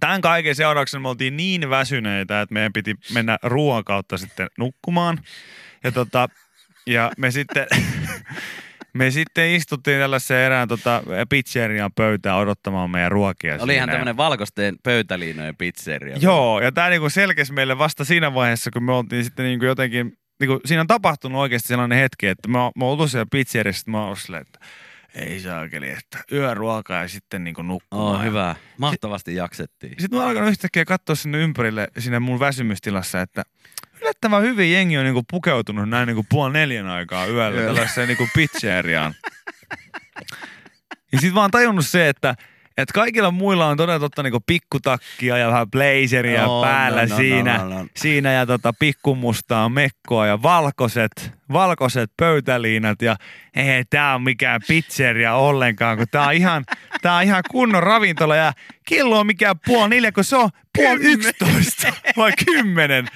tämän 0.00 0.20
kaiken 0.20 0.54
seurauksena 0.54 1.02
me 1.02 1.08
oltiin 1.08 1.36
niin 1.36 1.70
väsyneitä, 1.70 2.40
että 2.40 2.52
meidän 2.52 2.72
piti 2.72 2.94
mennä 3.14 3.38
ruoan 3.42 3.84
kautta 3.84 4.18
sitten 4.18 4.48
nukkumaan. 4.58 5.18
Ja, 5.84 5.92
tota, 5.92 6.28
ja 6.86 7.10
me 7.18 7.30
sitten... 7.30 7.66
Me 8.96 9.10
sitten 9.10 9.50
istuttiin 9.50 10.00
tällaiseen 10.00 10.46
erään 10.46 10.68
tota, 10.68 11.02
pizzerian 11.28 11.90
pöytään 11.94 12.38
odottamaan 12.38 12.90
meidän 12.90 13.12
ruokia. 13.12 13.54
Oli 13.54 13.74
ihan 13.74 13.86
siinä. 13.86 13.92
tämmöinen 13.92 14.16
valkoisten 14.16 14.76
pöytäliinojen 14.82 15.56
pizzeria. 15.56 16.16
Joo, 16.20 16.60
ja 16.60 16.72
tämä 16.72 16.88
niinku 16.88 17.08
selkesi 17.08 17.52
meille 17.52 17.78
vasta 17.78 18.04
siinä 18.04 18.34
vaiheessa, 18.34 18.70
kun 18.70 18.82
me 18.82 18.92
oltiin 18.92 19.24
sitten 19.24 19.44
niinku 19.44 19.64
jotenkin, 19.64 20.18
niinku, 20.40 20.60
siinä 20.64 20.80
on 20.80 20.86
tapahtunut 20.86 21.40
oikeasti 21.40 21.68
sellainen 21.68 21.98
hetki, 21.98 22.26
että 22.26 22.48
me, 22.48 22.58
me 22.76 22.84
oltu 22.84 23.08
siellä 23.08 23.26
pizzeriassa, 23.30 23.80
että 23.80 23.90
mä 23.90 24.06
oon 24.06 24.16
silleen, 24.16 24.42
että 24.42 24.58
ei 25.14 25.40
saakeli, 25.40 25.90
että 25.90 26.18
yöruokaa 26.32 27.02
ja 27.02 27.08
sitten 27.08 27.44
niinku 27.44 27.62
nukkumaan. 27.62 28.16
Oh, 28.16 28.22
hyvä. 28.22 28.54
Mahtavasti 28.78 29.34
jaksettiin. 29.34 29.94
Sitten 29.98 30.18
mä 30.18 30.26
alkanut 30.26 30.50
yhtäkkiä 30.50 30.84
katsoa 30.84 31.16
sinne 31.16 31.38
ympärille, 31.38 31.88
sinne 31.98 32.18
mun 32.18 32.40
väsymystilassa, 32.40 33.20
että 33.20 33.42
yllättävän 34.06 34.42
hyvin 34.42 34.72
jengi 34.72 34.98
on 34.98 35.04
niinku 35.04 35.22
pukeutunut 35.30 35.88
näin 35.88 36.06
niinku 36.06 36.26
puoli 36.28 36.52
neljän 36.52 36.86
aikaa 36.86 37.26
yöllä 37.26 37.60
Yöllä. 37.60 37.74
tällaiseen 37.74 38.08
niinku 38.08 38.28
pizzeriaan. 38.34 39.14
ja 41.12 41.20
sit 41.20 41.34
mä 41.34 41.40
oon 41.40 41.50
tajunnut 41.50 41.86
se, 41.86 42.08
että 42.08 42.34
että 42.76 42.92
kaikilla 42.92 43.30
muilla 43.30 43.66
on 43.66 43.76
todella 43.76 44.00
totta 44.00 44.22
niinku 44.22 44.40
pikkutakkia 44.46 45.38
ja 45.38 45.48
vähän 45.48 45.70
blazeria 45.70 46.42
Joo, 46.42 46.62
päällä 46.62 47.02
no, 47.02 47.08
no, 47.08 47.16
siinä, 47.16 47.58
no, 47.58 47.68
no, 47.68 47.78
no. 47.78 47.86
siinä 47.96 48.32
ja 48.32 48.46
tota 48.46 48.72
pikkumustaa 48.78 49.68
mekkoa 49.68 50.26
ja 50.26 50.42
valkoiset, 50.42 51.32
valkoiset 51.52 52.10
pöytäliinat 52.16 53.02
ja 53.02 53.16
ei 53.54 53.84
tää 53.90 54.14
on 54.14 54.22
mikään 54.22 54.60
pizzeria 54.68 55.34
ollenkaan, 55.34 55.96
kun 55.98 56.06
tää 56.10 56.26
on 56.26 56.34
ihan, 56.34 56.64
tää 57.02 57.16
on 57.16 57.22
ihan 57.22 57.42
kunnon 57.50 57.82
ravintola 57.82 58.36
ja 58.36 58.52
kello 58.88 59.20
on 59.20 59.26
mikään 59.26 59.56
puoli 59.66 59.88
neljä, 59.88 60.12
kun 60.12 60.24
se 60.24 60.36
on 60.36 60.50
puoli 60.78 61.00
yksitoista 61.00 61.92
vai 62.16 62.32
kymmenen. 62.44 63.06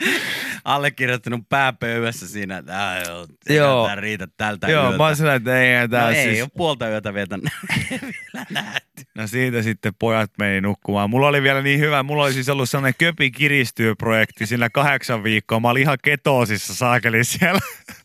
Allekirjoittanut 0.64 1.40
pääpöydässä 1.48 2.28
siinä, 2.28 2.58
että 2.58 2.88
"Ää, 2.88 3.02
joo, 3.02 3.26
Joo. 3.48 3.86
tää 3.86 3.94
riitä 3.94 4.28
tältä 4.36 4.68
Joo, 4.70 4.82
yöltä. 4.82 4.96
mä 4.98 5.04
oon 5.06 5.16
sellainen, 5.16 5.36
että 5.36 5.60
ei 5.60 5.88
tää 5.88 6.06
no 6.06 6.12
siis... 6.12 6.26
ei 6.26 6.42
ole 6.42 6.50
puolta 6.56 6.88
yötä 6.88 7.14
vielä, 7.14 7.38
vielä 7.90 8.46
nähty. 8.50 9.02
No 9.14 9.26
siitä 9.26 9.62
sitten 9.62 9.92
pojat 9.98 10.30
meni 10.38 10.60
nukkumaan. 10.60 11.10
Mulla 11.10 11.28
oli 11.28 11.42
vielä 11.42 11.62
niin 11.62 11.80
hyvä, 11.80 12.02
mulla 12.02 12.22
oli 12.24 12.32
siis 12.32 12.48
ollut 12.48 12.70
sellainen 12.70 12.94
köpi 12.98 13.30
kiristyy 13.30 13.94
projekti 13.94 14.46
siinä 14.46 14.70
kahdeksan 14.70 15.24
viikkoa. 15.24 15.60
Mä 15.60 15.68
olin 15.70 15.82
ihan 15.82 15.98
ketoosissa 16.02 16.74
saakeli 16.74 17.24
siellä. 17.24 17.60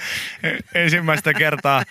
ensimmäistä 0.74 1.34
kertaa, 1.34 1.84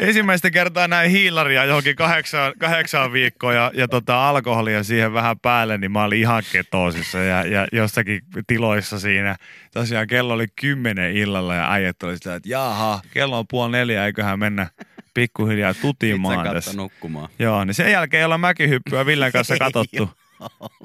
ensimmäistä 0.00 0.50
kertaa 0.50 0.88
näin 0.88 1.10
hiilaria 1.10 1.64
johonkin 1.64 1.96
kahdeksaan, 1.96 2.52
kahdeksaan 2.58 3.12
viikkoa 3.12 3.52
ja, 3.52 3.70
ja 3.74 3.88
tota 3.88 4.28
alkoholia 4.28 4.82
siihen 4.82 5.12
vähän 5.12 5.38
päälle, 5.38 5.78
niin 5.78 5.92
mä 5.92 6.04
olin 6.04 6.20
ihan 6.20 6.42
ketoosissa 6.52 7.18
ja, 7.18 7.46
ja 7.46 7.66
jossakin 7.72 8.20
tiloissa 8.46 9.00
siinä. 9.00 9.36
Tosiaan 9.72 10.06
kello 10.06 10.34
oli 10.34 10.46
kymmenen 10.60 11.16
illalla 11.16 11.54
ja 11.54 11.72
äijät 11.72 12.02
oli 12.02 12.16
sitä, 12.16 12.34
että 12.34 12.48
jaha, 12.48 13.00
kello 13.10 13.38
on 13.38 13.46
puoli 13.50 13.72
neljä, 13.72 14.06
eiköhän 14.06 14.38
mennä 14.38 14.66
pikkuhiljaa 15.14 15.74
tutimaan 15.74 16.50
tässä. 16.52 16.76
nukkumaan. 16.76 17.28
Joo, 17.38 17.64
niin 17.64 17.74
sen 17.74 17.92
jälkeen 17.92 18.18
ei 18.18 18.24
olla 18.24 18.38
mäkihyppyä 18.38 19.06
Villen 19.06 19.32
kanssa 19.32 19.56
katsottu, 19.64 20.10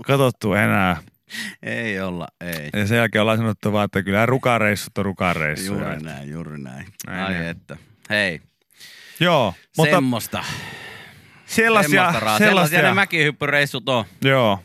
katsottu 0.05 0.53
enää. 0.53 0.97
Ei 1.63 1.99
olla, 2.01 2.27
ei. 2.41 2.69
Ja 2.73 2.87
sen 2.87 2.97
jälkeen 2.97 3.21
ollaan 3.21 3.37
sanottu 3.37 3.71
vaan, 3.73 3.85
että 3.85 4.03
kyllä 4.03 4.25
rukareissut 4.25 4.97
on 4.97 5.05
rukareissuja. 5.05 5.79
Juuri 5.79 6.03
näin, 6.03 6.29
juuri 6.29 6.57
näin. 6.57 6.85
Näin, 7.07 7.25
Ai 7.25 7.33
näin. 7.33 7.47
että. 7.47 7.77
Hei, 8.09 8.41
Joo, 9.19 9.53
mutta 9.77 9.95
semmoista. 9.95 10.43
sellaisia, 11.45 11.89
semmoista 11.89 12.19
raa- 12.19 12.37
Sellaisia 12.37 12.47
sellaisia, 12.69 12.81
ne 12.81 12.93
mäkihyppyreissut 12.93 13.89
on. 13.89 14.05
joo, 14.23 14.59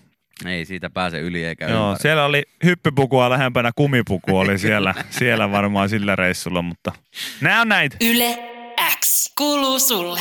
Ei 0.46 0.64
siitä 0.64 0.90
pääse 0.90 1.18
yli 1.20 1.44
eikä 1.44 1.68
joo, 1.68 1.88
ympäri. 1.90 2.02
siellä 2.02 2.24
oli 2.24 2.42
hyppypukua 2.64 3.30
lähempänä 3.30 3.70
kumipuku 3.76 4.38
oli 4.38 4.58
siellä, 4.68 4.94
siellä 5.10 5.50
varmaan 5.52 5.88
sillä 5.88 6.16
reissulla, 6.16 6.62
mutta 6.62 6.92
nämä 7.40 7.60
on 7.60 7.68
näitä. 7.68 7.96
Yle 8.00 8.38
X 9.00 9.32
kuuluu 9.38 9.78
sulle. 9.78 10.20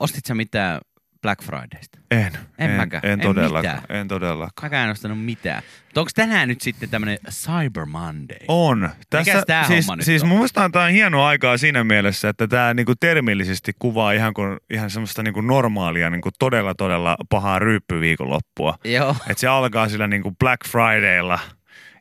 Ostit 0.00 0.26
sä 0.26 0.34
mitään 0.34 0.80
Black 1.26 1.42
Fridaysta? 1.42 1.98
En, 2.10 2.18
En 2.58 2.70
en, 2.70 2.76
mäkään. 2.76 3.04
en, 3.04 3.10
En 3.12 3.20
todellakaan, 3.20 3.76
mitään. 3.82 4.00
en 4.00 4.08
todellakaan. 4.08 4.66
Mäkään 4.66 4.84
en 4.84 4.92
ostanut 4.92 5.24
mitään. 5.24 5.62
Mutta 5.84 6.00
onko 6.00 6.10
tänään 6.14 6.48
nyt 6.48 6.60
sitten 6.60 6.88
tämmönen 6.90 7.18
Cyber 7.30 7.86
Monday? 7.86 8.36
On. 8.48 8.90
Tässä, 9.10 9.42
tää 9.46 9.66
siis, 9.66 9.86
homma 9.86 9.96
nyt 9.96 10.04
siis 10.04 10.22
on? 10.22 10.28
mun 10.28 10.38
mielestä 10.38 10.68
tämä 10.72 10.84
on 10.84 10.90
hieno 10.90 11.24
aikaa 11.24 11.56
siinä 11.58 11.84
mielessä, 11.84 12.28
että 12.28 12.48
tämä 12.48 12.74
niinku 12.74 12.94
termillisesti 13.00 13.72
kuvaa 13.78 14.12
ihan, 14.12 14.34
kuin, 14.34 14.56
ihan 14.70 14.90
semmoista 14.90 15.22
niinku 15.22 15.40
normaalia, 15.40 16.10
niinku 16.10 16.30
todella 16.38 16.74
todella 16.74 17.16
pahaa 17.30 17.58
ryyppyviikonloppua. 17.58 18.78
Joo. 18.84 19.16
Että 19.30 19.40
se 19.40 19.46
alkaa 19.46 19.88
sillä 19.88 20.06
niinku 20.06 20.32
Black 20.38 20.66
Fridaylla 20.68 21.38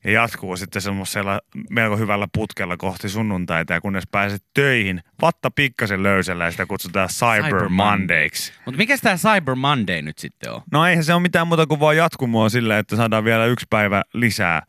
ja 0.06 0.12
jatkuu 0.12 0.58
sitten 0.58 0.82
semmoisella 0.82 1.39
melko 1.70 1.98
hyvällä 1.98 2.28
putkella 2.34 2.78
kohti 2.78 3.10
sunnuntaita 3.10 3.74
ja 3.74 3.82
kunnes 3.82 4.04
pääset 4.12 4.44
töihin. 4.54 5.02
Vatta 5.22 5.52
pikkasen 5.52 6.04
löysällä 6.04 6.46
ja 6.46 6.52
sitä 6.52 6.65
kutsutaan 6.65 7.10
Cyber, 7.10 7.36
Cyber 7.44 7.50
Cyber 7.60 7.70
Monday. 7.70 7.98
Mondayksi. 8.00 8.54
Mutta 8.65 8.78
mikä 8.78 8.98
tämä 8.98 9.15
Cyber 9.18 9.56
Monday 9.56 10.02
nyt 10.02 10.18
sitten 10.18 10.52
on? 10.52 10.62
No 10.72 10.86
eihän 10.88 11.04
se 11.04 11.13
ole 11.13 11.22
mitään 11.22 11.48
muuta 11.48 11.68
kuin 11.68 11.80
vaan 11.80 11.98
jatkumoa 11.98 12.50
sille, 12.50 12.80
että 12.80 12.96
saadaan 12.96 13.24
vielä 13.24 13.46
yksi 13.46 13.65
päivä 13.70 14.02
lisää 14.13 14.62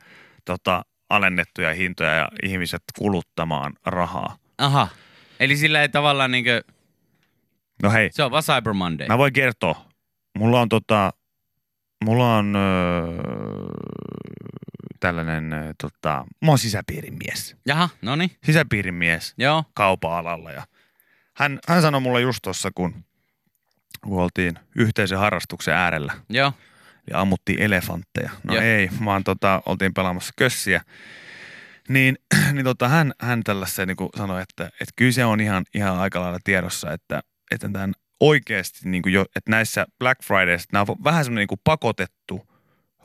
tota, 0.44 0.82
alennettuja 1.10 1.74
hintoja 1.74 2.14
ja 2.14 2.28
ihmiset 2.42 2.82
kuluttamaan 2.98 3.72
rahaa. 3.86 4.36
Aha. 4.58 4.88
Eli 5.40 5.56
sillä 5.56 5.82
ei 5.82 5.88
tavallaan 5.88 6.30
niinkö, 6.30 6.62
No 7.82 7.90
hei, 7.90 8.08
se 8.12 8.22
on 8.22 8.30
vaan 8.30 8.42
Cyber 8.42 8.72
Monday. 8.72 9.06
mä 9.08 9.18
voin 9.18 9.32
kertoa. 9.32 9.86
Mulla 10.38 10.60
on 10.60 10.68
tota, 10.68 11.10
mulla 12.04 12.36
on 12.36 12.56
öö, 12.56 13.16
tällainen, 15.06 15.54
tota, 15.82 16.24
mä 16.44 16.50
oon 16.50 16.58
sisäpiirin 16.58 17.14
mies. 17.24 17.56
Jaha, 17.66 17.88
no 18.02 18.16
niin. 18.16 18.30
Sisäpiirin 18.44 18.94
mies 18.94 19.34
Joo. 19.38 19.64
kaupan 19.74 20.12
alalla 20.12 20.50
ja 20.50 20.62
hän, 21.36 21.58
hän 21.68 21.82
sanoi 21.82 22.00
mulle 22.00 22.20
just 22.20 22.38
tossa, 22.42 22.70
kun, 22.74 23.04
kun 24.04 24.22
oltiin 24.22 24.58
yhteisen 24.76 25.18
harrastuksen 25.18 25.74
äärellä 25.74 26.12
ja 27.10 27.20
ammuttiin 27.20 27.62
elefantteja. 27.62 28.30
No 28.44 28.54
Joo. 28.54 28.62
ei, 28.62 28.90
vaan 29.04 29.24
tota, 29.24 29.62
oltiin 29.66 29.94
pelaamassa 29.94 30.32
kössiä. 30.36 30.82
Niin, 31.88 32.18
niin 32.52 32.64
tota, 32.64 32.88
hän, 32.88 33.12
hän 33.20 33.42
tällaisen 33.44 33.88
niin 33.88 34.10
sanoi, 34.16 34.42
että, 34.42 34.64
että 34.64 34.92
kyllä 34.96 35.12
se 35.12 35.24
on 35.24 35.40
ihan, 35.40 35.64
ihan 35.74 35.98
aika 35.98 36.20
lailla 36.20 36.38
tiedossa, 36.44 36.92
että, 36.92 37.22
että 37.50 37.68
tämän 37.68 37.92
oikeasti, 38.20 38.88
niin 38.88 39.02
kuin 39.02 39.12
jo, 39.12 39.22
että 39.36 39.50
näissä 39.50 39.86
Black 39.98 40.22
Fridays, 40.24 40.64
nämä 40.72 40.84
on 40.88 41.04
vähän 41.04 41.24
semmoinen 41.24 41.46
niin 41.50 41.60
pakotettu, 41.64 42.55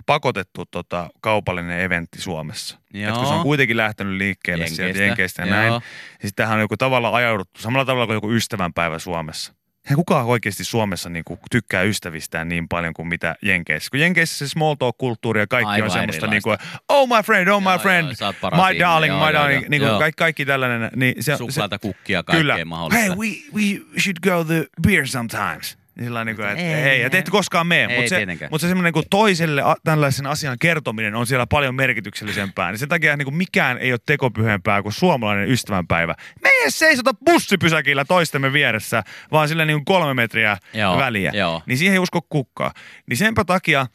pakotettu 0.05 0.65
tota, 0.65 1.09
kaupallinen 1.21 1.79
eventti 1.79 2.21
Suomessa. 2.21 2.77
Että 2.93 3.15
kun 3.15 3.27
se 3.27 3.33
on 3.33 3.43
kuitenkin 3.43 3.77
lähtenyt 3.77 4.17
liikkeelle 4.17 4.63
Jenkeistä. 4.63 4.83
sieltä 4.83 5.03
Jenkeistä 5.03 5.41
ja 5.41 5.47
Joo. 5.47 5.55
näin, 5.55 5.71
niin 5.71 5.81
sittenhän 6.29 6.55
on 6.55 6.61
joku 6.61 6.77
tavalla 6.77 7.09
ajauduttu, 7.09 7.61
samalla 7.61 7.85
tavalla 7.85 8.05
kuin 8.05 8.15
joku 8.15 8.31
ystävänpäivä 8.31 8.99
Suomessa. 8.99 9.53
Eihän 9.85 9.95
kukaan 9.95 10.25
oikeasti 10.25 10.63
Suomessa 10.63 11.09
niin 11.09 11.23
kuin 11.25 11.39
tykkää 11.51 11.81
ystävistään 11.81 12.49
niin 12.49 12.67
paljon 12.67 12.93
kuin 12.93 13.07
mitä 13.07 13.35
Jenkeissä. 13.41 13.89
Kun 13.91 13.99
Jenkeissä 13.99 14.37
se 14.37 14.49
small 14.49 14.75
talk-kulttuuri 14.75 15.39
ja 15.39 15.47
kaikki 15.47 15.71
Aivan 15.71 15.85
on 15.85 15.91
semmoista 15.91 16.27
niin 16.27 16.41
kuin, 16.41 16.57
oh 16.89 17.07
my 17.07 17.23
friend, 17.25 17.47
oh 17.47 17.61
my 17.61 17.69
joo, 17.69 17.79
friend, 17.79 18.15
joo, 18.21 18.31
my 18.41 18.79
darling, 18.79 19.13
joo, 19.13 19.25
my 19.25 19.33
darling, 19.33 19.61
joo, 19.61 19.69
niin 19.69 19.81
kuin 19.81 19.99
kaikki, 19.99 20.17
kaikki 20.17 20.45
tällainen. 20.45 20.91
Niin 20.95 21.23
se, 21.23 21.37
Suklaata, 21.37 21.79
kukkia, 21.79 22.23
kaikkea 22.23 22.41
kyllä. 22.41 22.65
mahdollista. 22.65 23.05
Hey, 23.05 23.15
we, 23.15 23.27
we 23.53 23.81
should 24.01 24.17
go 24.23 24.43
the 24.43 24.65
beer 24.87 25.07
sometimes. 25.07 25.80
Niin 25.95 26.05
sillä 26.05 26.25
niin 26.25 26.35
kuin, 26.35 26.47
että 26.47 26.63
ei, 26.63 26.73
ei, 26.73 27.09
et 27.13 27.29
koskaan 27.29 27.67
mene. 27.67 27.95
Mutta 27.95 28.09
se, 28.09 28.27
mut 28.51 28.61
se 28.61 28.67
semmoinen 28.67 28.93
niin 28.93 29.05
toiselle 29.09 29.61
tällaisen 29.83 30.27
asian 30.27 30.57
kertominen 30.59 31.15
on 31.15 31.27
siellä 31.27 31.47
paljon 31.47 31.75
merkityksellisempää. 31.75 32.71
Niin 32.71 32.79
sen 32.79 32.89
takia 32.89 33.17
niin 33.17 33.25
kuin 33.25 33.35
mikään 33.35 33.77
ei 33.77 33.91
ole 33.91 33.99
tekopyhempää 34.05 34.81
kuin 34.81 34.93
suomalainen 34.93 35.49
ystävänpäivä. 35.49 36.15
Me 36.43 36.49
ei 36.49 36.71
seisota 36.71 37.13
bussipysäkillä 37.25 38.05
toistemme 38.05 38.53
vieressä, 38.53 39.03
vaan 39.31 39.47
sillä 39.47 39.65
niin 39.65 39.77
kuin 39.77 39.85
kolme 39.85 40.13
metriä 40.13 40.57
joo, 40.73 40.97
väliä. 40.97 41.31
Joo. 41.33 41.61
Niin 41.65 41.77
siihen 41.77 41.93
ei 41.93 41.99
usko 41.99 42.21
kukkaa. 42.29 42.71
Niin 43.09 43.17
senpä 43.17 43.45
takia 43.45 43.87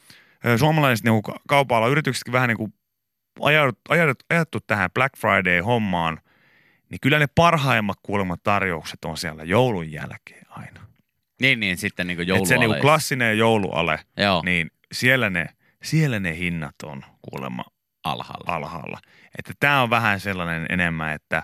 suomalaiset 0.57 1.05
niin 1.05 1.23
kaupalla 1.49 1.89
yrityksetkin 1.89 2.33
vähän 2.33 2.49
niin 2.49 2.57
kuin 2.59 2.75
ajattu, 3.41 3.81
ajattu, 3.89 4.25
ajattu 4.31 4.61
tähän 4.61 4.91
Black 4.95 5.17
Friday-hommaan, 5.19 6.19
niin 6.91 6.99
kyllä 7.03 7.19
ne 7.19 7.27
parhaimmat 7.35 7.99
kuulemmat 8.03 8.43
tarjoukset 8.43 9.05
on 9.05 9.17
siellä 9.17 9.45
joulun 9.45 9.93
jälkeen 9.93 10.47
aina. 10.51 10.86
Niin, 11.41 11.61
niin 11.61 11.77
sitten 11.77 12.07
niin 12.07 12.27
jouluale. 12.27 12.49
se 12.49 12.59
niin 12.59 12.81
klassinen 12.81 13.39
jouluale, 13.39 13.99
Joo. 14.17 14.43
niin 14.45 14.71
siellä 14.93 15.31
ne, 15.31 15.47
siellä 15.83 16.21
ne 16.21 16.37
hinnat 16.37 16.75
on 16.83 17.05
kuulemma 17.23 17.65
alhaalla. 18.05 18.55
alhaalla. 18.55 18.99
Että 19.39 19.53
tämä 19.61 19.83
on 19.83 19.91
vähän 19.91 20.21
sellainen 20.21 20.67
enemmän, 20.69 21.15
että 21.15 21.43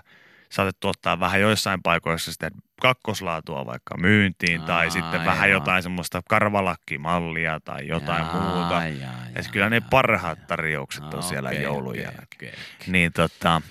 saatet 0.51 0.79
tuottaa 0.79 1.19
vähän 1.19 1.41
joissain 1.41 1.81
paikoissa 1.83 2.31
sitä 2.31 2.51
kakkoslaatua 2.81 3.65
vaikka 3.65 3.97
myyntiin 3.97 4.61
Aa, 4.61 4.67
tai 4.67 4.91
sitten 4.91 5.17
joo. 5.17 5.25
vähän 5.25 5.49
jotain 5.49 5.83
semmoista 5.83 6.21
karvalakkimallia 6.29 7.59
tai 7.59 7.87
jotain 7.87 8.25
jaa, 8.25 8.33
muuta. 8.33 8.73
Jaa, 8.73 8.87
jaa, 8.87 9.13
ja 9.35 9.41
kyllä 9.51 9.69
ne 9.69 9.81
parhaat 9.89 10.47
tarjoukset 10.47 11.13
on 11.13 11.23
siellä 11.23 11.49
okay, 11.49 11.61
joulun 11.61 11.97
jälkeen. 11.97 12.23
Okay, 12.23 12.47
okay. 12.47 12.87
Niin 12.87 13.13
tota, 13.13 13.61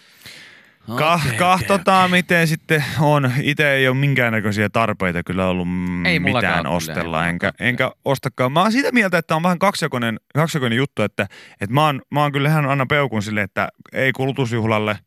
Ka- 0.87 1.14
okay, 1.14 1.37
kahtotaan, 1.38 2.05
okay, 2.07 2.18
miten 2.18 2.49
sitten 2.49 2.85
on. 3.01 3.33
Itse 3.42 3.73
ei 3.73 3.88
ole 3.88 3.97
minkäännäköisiä 3.97 4.68
tarpeita 4.68 5.23
kyllä 5.23 5.47
ollut 5.47 5.68
ei 6.07 6.18
mitään 6.18 6.66
ostella, 6.66 7.29
enkä, 7.29 7.53
enkä 7.61 7.92
ostakaan. 8.05 8.53
Mä 8.53 8.61
oon 8.61 8.73
siitä 8.73 8.92
mieltä, 8.92 9.18
että 9.18 9.37
on 9.37 9.42
vähän 9.42 9.59
kaksijakoinen, 9.59 10.21
kaksijakoinen 10.35 10.77
juttu, 10.77 11.03
että, 11.03 11.27
että 11.61 11.75
mä, 11.75 11.87
oon, 11.87 12.03
mä 12.11 12.21
oon 12.21 12.33
kyllä 12.33 12.49
ihan 12.49 12.66
anna 12.66 12.87
peukun 12.87 13.23
sille, 13.23 13.42
että 13.42 13.68
ei 13.92 14.12
kulutusjuhlalle, 14.12 14.99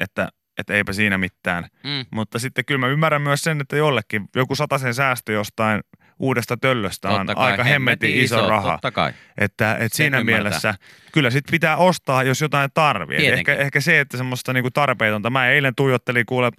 että, 0.00 0.28
että 0.58 0.74
eipä 0.74 0.92
siinä 0.92 1.18
mitään. 1.18 1.64
Mm. 1.84 2.06
Mutta 2.10 2.38
sitten 2.38 2.64
kyllä 2.64 2.80
mä 2.80 2.88
ymmärrän 2.88 3.22
myös 3.22 3.42
sen, 3.42 3.60
että 3.60 3.76
jollekin 3.76 4.28
joku 4.36 4.54
sen 4.54 4.94
säästö 4.94 5.32
jostain– 5.32 5.80
uudesta 6.22 6.56
töllöstä 6.56 7.08
on 7.08 7.26
kai, 7.26 7.34
aika 7.36 7.64
hemmetin 7.64 8.10
iso, 8.10 8.38
iso 8.38 8.48
raha. 8.48 8.72
Totta 8.72 8.90
kai. 8.90 9.12
Että, 9.38 9.76
että 9.76 9.96
siinä 9.96 10.18
ymmärtää. 10.18 10.42
mielessä 10.42 10.74
kyllä 11.12 11.30
sit 11.30 11.44
pitää 11.50 11.76
ostaa, 11.76 12.22
jos 12.22 12.40
jotain 12.40 12.70
tarvii. 12.74 13.26
Ehkä, 13.26 13.54
ehkä 13.54 13.80
se, 13.80 14.00
että 14.00 14.16
semmoista 14.16 14.52
niinku 14.52 14.70
tarpeetonta. 14.70 15.30
Mä 15.30 15.48
eilen 15.48 15.74
tuijottelin 15.74 16.26
kuule 16.26 16.50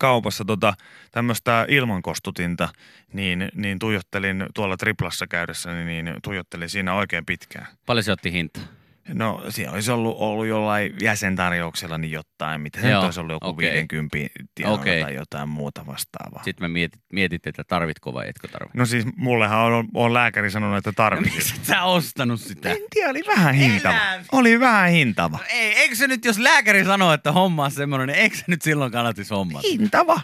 kaupassa 0.00 0.44
tota, 0.44 0.74
tämmöistä 1.10 1.66
ilmankostutinta, 1.68 2.68
niin, 3.12 3.48
niin 3.54 3.78
tuijottelin 3.78 4.46
tuolla 4.54 4.76
triplassa 4.76 5.26
käydessä, 5.26 5.72
niin, 5.72 6.04
niin 6.04 6.16
tuijottelin 6.22 6.70
siinä 6.70 6.94
oikein 6.94 7.26
pitkään. 7.26 7.66
Paljon 7.86 8.04
se 8.04 8.12
otti 8.12 8.32
hintaa? 8.32 8.62
No 9.08 9.42
siellä 9.48 9.74
olisi 9.74 9.90
ollut, 9.90 10.16
ollut 10.18 10.46
jollain 10.46 10.94
jäsentarjouksella 11.00 11.98
niin 11.98 12.10
jotain, 12.10 12.60
mitä 12.60 12.80
se 12.80 12.96
olisi 12.96 13.20
ollut 13.20 13.32
joku 13.32 13.48
okay. 13.48 13.70
50 13.70 14.18
okay. 14.64 15.00
tai 15.00 15.14
jotain 15.14 15.48
muuta 15.48 15.86
vastaavaa. 15.86 16.42
Sitten 16.44 16.64
me 16.64 16.72
mietit, 16.72 17.00
mietit, 17.12 17.46
että 17.46 17.64
tarvitko 17.64 18.14
vai 18.14 18.28
etkö 18.28 18.48
tarvitse. 18.48 18.78
No 18.78 18.86
siis 18.86 19.04
mullehan 19.16 19.58
on, 19.58 19.88
on 19.94 20.14
lääkäri 20.14 20.50
sanonut, 20.50 20.78
että 20.78 20.92
tarvitset. 20.92 21.32
No 21.32 21.36
miksi 21.36 21.54
sä 21.62 21.82
ostanut 21.82 22.40
sitä? 22.40 22.70
En 22.70 22.78
tiedä, 22.90 23.10
oli 23.10 23.22
vähän 23.36 23.54
hintava. 23.54 23.94
Elä. 23.94 24.24
Oli 24.32 24.60
vähän 24.60 24.90
hintava. 24.90 25.36
No 25.36 25.44
ei, 25.48 25.74
eikö 25.78 25.94
se 25.94 26.08
nyt, 26.08 26.24
jos 26.24 26.38
lääkäri 26.38 26.84
sanoo, 26.84 27.12
että 27.12 27.32
homma 27.32 27.64
on 27.64 27.70
semmoinen, 27.70 28.06
niin 28.06 28.18
eikö 28.18 28.36
se 28.36 28.44
nyt 28.46 28.62
silloin 28.62 28.92
kannattaisi 28.92 29.34
homma? 29.34 29.60
Hintava. 29.60 30.20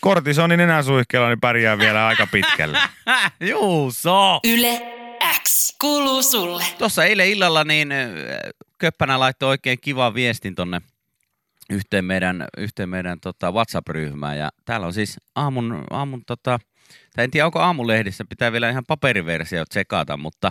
Kortisonin 0.00 0.60
enää 0.60 0.82
suihkeella, 0.82 1.28
niin 1.28 1.40
pärjää 1.40 1.78
vielä 1.78 2.06
aika 2.06 2.26
pitkälle. 2.26 2.78
Juu, 3.50 3.90
so. 3.90 4.40
Yle 4.44 4.97
kuuluu 5.80 6.22
sulle. 6.22 6.64
Tuossa 6.78 7.04
eilen 7.04 7.28
illalla 7.28 7.64
niin 7.64 7.88
Köppänä 8.78 9.20
laittoi 9.20 9.48
oikein 9.48 9.78
kivan 9.80 10.14
viestin 10.14 10.54
tonne 10.54 10.80
yhteen 11.70 12.04
meidän, 12.04 12.44
yhteen 12.58 12.88
meidän 12.88 13.20
tota 13.20 13.52
WhatsApp-ryhmään. 13.52 14.38
Ja 14.38 14.50
täällä 14.64 14.86
on 14.86 14.92
siis 14.92 15.16
aamun, 15.34 15.84
aamun 15.90 16.22
tota, 16.26 16.58
tai 17.16 17.24
en 17.24 17.30
tiedä 17.30 17.46
onko 17.46 17.60
aamulehdissä, 17.60 18.24
pitää 18.28 18.52
vielä 18.52 18.70
ihan 18.70 18.84
paperiversio 18.86 19.64
tsekata, 19.64 20.16
mutta 20.16 20.50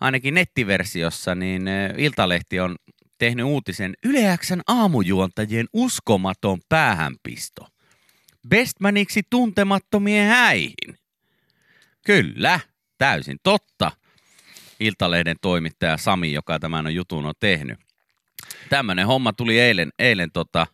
ainakin 0.00 0.34
nettiversiossa 0.34 1.34
niin 1.34 1.62
Iltalehti 1.96 2.60
on 2.60 2.76
tehnyt 3.18 3.46
uutisen 3.46 3.94
Yleäksän 4.04 4.60
aamujuontajien 4.66 5.66
uskomaton 5.72 6.58
päähänpisto. 6.68 7.66
Bestmaniksi 8.48 9.22
tuntemattomien 9.30 10.28
häihin. 10.28 10.98
Kyllä, 12.06 12.60
täysin 12.98 13.38
totta. 13.42 13.90
Iltalehden 14.86 15.36
toimittaja 15.40 15.96
Sami, 15.96 16.32
joka 16.32 16.58
tämän 16.58 16.86
on 16.86 16.94
jutun 16.94 17.26
on 17.26 17.34
tehnyt. 17.40 17.78
Tämmöinen 18.70 19.06
homma 19.06 19.32
tuli 19.32 19.60
eilen, 19.60 19.90
eilen, 19.98 20.32
tota, 20.32 20.66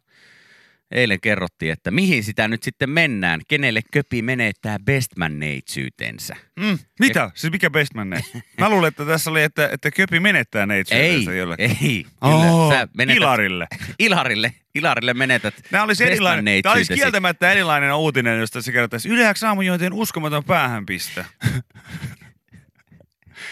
eilen 0.90 1.20
kerrottiin, 1.20 1.72
että 1.72 1.90
mihin 1.90 2.24
sitä 2.24 2.48
nyt 2.48 2.62
sitten 2.62 2.90
mennään, 2.90 3.40
kenelle 3.48 3.80
köpi 3.92 4.22
menettää 4.22 4.78
bestman-neitsyytensä. 4.78 6.36
Mm, 6.60 6.78
mitä? 7.00 7.20
Ja... 7.20 7.30
Siis 7.34 7.52
mikä 7.52 7.70
bestman 7.70 8.08
Mä 8.60 8.70
luulen, 8.70 8.88
että 8.88 9.04
tässä 9.04 9.30
oli, 9.30 9.42
että, 9.42 9.68
että 9.72 9.90
köpi 9.90 10.20
menettää 10.20 10.66
neitsyytensä 10.66 11.32
ei, 11.32 11.38
jollekin. 11.38 11.76
Ei, 11.82 12.06
kyllä. 12.22 12.34
Oh, 12.34 12.72
Sä 12.72 12.88
menetät... 12.96 13.16
Ilarille. 13.16 13.66
Ilarille. 13.98 14.54
Ilarille 14.74 15.14
menetät 15.14 15.54
Tämä 15.70 15.82
olisi, 15.84 16.04
erilainen, 16.04 16.62
tämä 16.62 16.72
olisi 16.72 16.94
kieltämättä 16.94 17.52
erilainen 17.52 17.94
uutinen, 17.94 18.40
josta 18.40 18.62
se 18.62 18.72
kerrottaisi. 18.72 19.08
Yleensä 19.08 19.48
aamujointien 19.48 19.92
uskomaton 19.92 20.44
päähänpistä. 20.44 21.24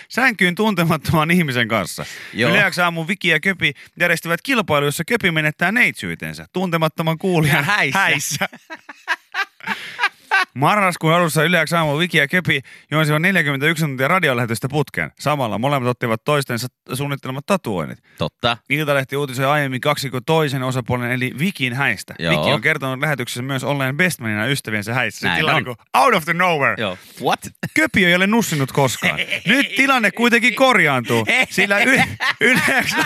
Sänkyyn 0.08 0.54
tuntemattoman 0.54 1.30
ihmisen 1.30 1.68
kanssa. 1.68 2.04
Joo. 2.32 2.50
Yleensä 2.50 2.84
aamun 2.84 3.08
Viki 3.08 3.28
ja 3.28 3.40
Köpi 3.40 3.72
järjestivät 4.00 4.42
kilpailu, 4.42 4.84
jossa 4.86 5.04
Köpi 5.04 5.30
menettää 5.30 5.72
neitsyytensä. 5.72 6.46
Tuntemattoman 6.52 7.18
kuulijan 7.18 7.64
häissä. 7.64 7.98
häissä. 7.98 8.48
Marraskuun 10.54 11.12
alussa 11.12 11.44
Yle 11.44 11.64
aamu 11.76 11.98
Viki 11.98 12.18
ja 12.18 12.28
Kepi 12.28 12.60
juonsivat 12.90 13.22
41 13.22 13.84
tuntia 13.84 14.08
radiolähetystä 14.08 14.68
putkeen. 14.68 15.10
Samalla 15.18 15.58
molemmat 15.58 15.90
ottivat 15.90 16.24
toistensa 16.24 16.66
suunnittelemat 16.94 17.46
tatuoinnit. 17.46 17.98
Totta. 18.18 18.56
Iltalehti 18.70 19.16
uutisoi 19.16 19.46
aiemmin 19.46 19.80
kaksikon 19.80 20.22
toisen 20.26 20.62
osapuolen 20.62 21.12
eli 21.12 21.32
Vikin 21.38 21.72
häistä. 21.72 22.14
Joo. 22.18 22.32
Viki 22.32 22.52
on 22.52 22.60
kertonut 22.60 23.00
lähetyksessä 23.00 23.42
myös 23.42 23.64
olleen 23.64 23.96
bestmanina 23.96 24.46
ystäviensä 24.46 24.94
häissä. 24.94 25.28
Näin 25.28 25.44
on. 25.44 25.62
Niin 25.62 25.76
out 25.94 26.14
of 26.14 26.24
the 26.24 26.34
nowhere. 26.34 26.74
Joo. 26.78 26.98
What? 27.22 27.40
Köpi 27.74 28.04
ei 28.04 28.14
ole 28.14 28.26
nussinut 28.26 28.72
koskaan. 28.72 29.18
Nyt 29.46 29.68
tilanne 29.76 30.10
kuitenkin 30.10 30.54
korjaantuu, 30.54 31.26
sillä 31.50 31.78
y- 31.78 32.02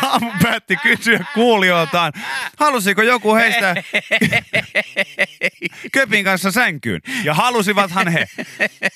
aamu 0.03 0.33
päätti 0.43 0.77
kysyä 0.77 1.25
kuulijoiltaan, 1.35 2.13
halusiko 2.59 3.03
joku 3.03 3.35
heistä 3.35 3.75
Köpin 5.93 6.25
kanssa 6.25 6.51
sänkyyn. 6.51 7.01
Ja 7.25 7.35
halusivathan 7.35 8.09
he. 8.09 8.27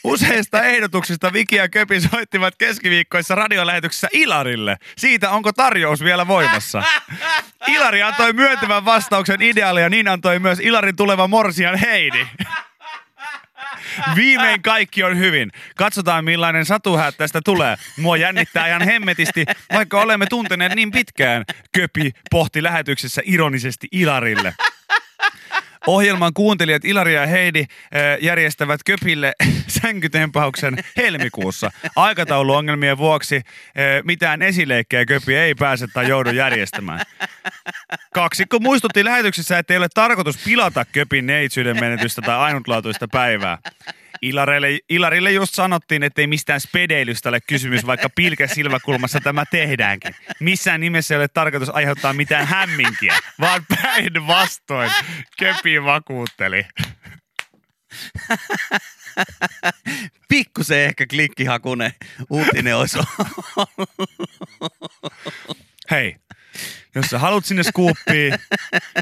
Useista 0.04 0.62
ehdotuksista 0.62 1.32
Viki 1.32 1.56
ja 1.56 1.68
Köpi 1.68 2.00
soittivat 2.00 2.54
keskiviikkoissa 2.58 3.34
radiolähetyksessä 3.34 4.08
Ilarille. 4.12 4.76
Siitä 4.98 5.30
onko 5.30 5.52
tarjous 5.52 6.04
vielä 6.04 6.26
voimassa. 6.26 6.82
Ilari 7.66 8.02
antoi 8.02 8.32
myöntävän 8.32 8.84
vastauksen 8.84 9.42
ideaali 9.42 9.80
ja 9.80 9.90
niin 9.90 10.08
antoi 10.08 10.38
myös 10.38 10.60
Ilarin 10.60 10.96
tuleva 10.96 11.28
morsian 11.28 11.78
Heidi. 11.78 12.26
Viimein 14.14 14.62
kaikki 14.62 15.02
on 15.02 15.18
hyvin. 15.18 15.52
Katsotaan 15.76 16.24
millainen 16.24 16.66
satuhäät 16.66 17.16
tästä 17.16 17.40
tulee. 17.44 17.76
Mua 17.98 18.16
jännittää 18.16 18.68
ihan 18.68 18.82
hemmetisti, 18.82 19.44
vaikka 19.72 20.00
olemme 20.00 20.26
tunteneet 20.26 20.74
niin 20.74 20.90
pitkään. 20.90 21.44
Köpi 21.72 22.10
pohti 22.30 22.62
lähetyksessä 22.62 23.22
ironisesti 23.24 23.88
Ilarille. 23.92 24.54
Ohjelman 25.86 26.34
kuuntelijat 26.34 26.84
Ilari 26.84 27.14
ja 27.14 27.26
Heidi 27.26 27.60
äh, 27.60 27.68
järjestävät 28.20 28.80
Köpille 28.84 29.32
sänkytempauksen 29.82 30.84
helmikuussa. 30.96 31.70
Aikatauluongelmien 31.96 32.98
vuoksi 32.98 33.36
äh, 33.36 33.42
mitään 34.04 34.42
esileikkejä 34.42 35.06
Köpi 35.06 35.36
ei 35.36 35.54
pääse 35.54 35.86
tai 35.86 36.08
joudu 36.08 36.30
järjestämään. 36.30 37.00
Kaksikko 38.14 38.58
muistutti 38.58 39.04
lähetyksessä, 39.04 39.58
että 39.58 39.74
ei 39.74 39.78
ole 39.78 39.88
tarkoitus 39.94 40.44
pilata 40.44 40.84
Köpin 40.92 41.26
neitsyyden 41.26 41.80
menetystä 41.80 42.22
tai 42.22 42.38
ainutlaatuista 42.38 43.08
päivää. 43.08 43.58
Ilarille, 44.24 44.78
Ilarille 44.88 45.32
just 45.32 45.54
sanottiin, 45.54 46.02
että 46.02 46.20
ei 46.20 46.26
mistään 46.26 46.60
spedeilystä 46.60 47.28
ole 47.28 47.40
kysymys, 47.40 47.86
vaikka 47.86 48.08
pilkä 48.10 48.46
silmäkulmassa 48.46 49.20
tämä 49.20 49.44
tehdäänkin. 49.50 50.14
Missään 50.40 50.80
nimessä 50.80 51.14
ei 51.14 51.18
ole 51.18 51.28
tarkoitus 51.28 51.68
aiheuttaa 51.68 52.12
mitään 52.12 52.46
hämminkiä, 52.46 53.18
vaan 53.40 53.66
päinvastoin 53.68 54.90
Köpi 55.38 55.84
vakuutteli. 55.84 56.66
Pikkusen 60.28 60.78
ehkä 60.78 61.06
klikkihakunen 61.06 61.92
uutinen 62.30 62.76
olisi 62.76 62.98
Hei, 65.90 66.16
jos 66.94 67.06
sä 67.06 67.18
haluat 67.18 67.44
sinne 67.44 67.62
skuuppiin, 67.62 68.34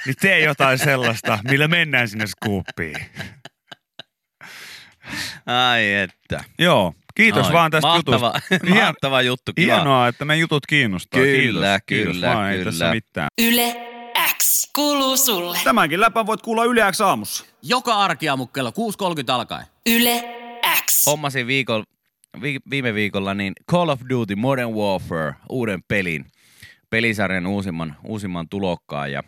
niin 0.07 0.17
tee 0.21 0.41
jotain 0.41 0.79
sellaista, 0.79 1.39
millä 1.51 1.69
mennään 1.69 2.09
sinne 2.09 2.27
skuuppiin. 2.27 2.97
Ai 5.47 5.95
että. 5.95 6.45
Joo, 6.59 6.95
kiitos 7.15 7.47
Ai, 7.47 7.53
vaan 7.53 7.71
tästä 7.71 7.89
mahtava, 7.89 8.33
jutusta. 8.49 8.75
Mahtava 8.85 9.23
juttu. 9.23 9.53
Kiva. 9.53 9.75
Hienoa, 9.75 10.09
että 10.09 10.25
me 10.25 10.37
jutut 10.37 10.67
kiinnostaa. 10.67 11.21
Kyllä, 11.21 11.81
kiitos, 11.81 11.87
kiitos 11.87 12.15
kyllä, 12.15 12.35
vaan, 12.35 12.51
Ei 12.51 12.59
kyllä. 12.59 12.71
tässä 12.71 12.91
mitään. 12.91 13.29
Yle 13.39 13.77
X 14.43 14.71
kuuluu 14.75 15.17
sulle. 15.17 15.59
Tämänkin 15.65 16.01
läpän 16.01 16.27
voit 16.27 16.43
kuulla 16.43 16.65
Yle 16.65 16.93
X 16.93 17.01
aamussa. 17.01 17.45
Joka 17.63 17.95
arkiaamu 17.95 18.47
kello 18.47 18.71
6.30 18.71 18.75
alkaen. 19.33 19.67
Yle 19.87 20.25
X. 20.87 21.07
Hommasin 21.07 21.47
viikon, 21.47 21.85
vi, 22.43 22.59
viime 22.71 22.95
viikolla 22.95 23.35
niin 23.35 23.53
Call 23.71 23.89
of 23.89 24.01
Duty 24.09 24.37
Modern 24.37 24.71
Warfare, 24.71 25.35
uuden 25.49 25.83
pelin, 25.89 26.25
pelisarjan 26.91 27.47
uusimman, 27.47 27.97
uusimman 28.05 28.49
tulokkaan 28.49 29.13
ja, 29.13 29.23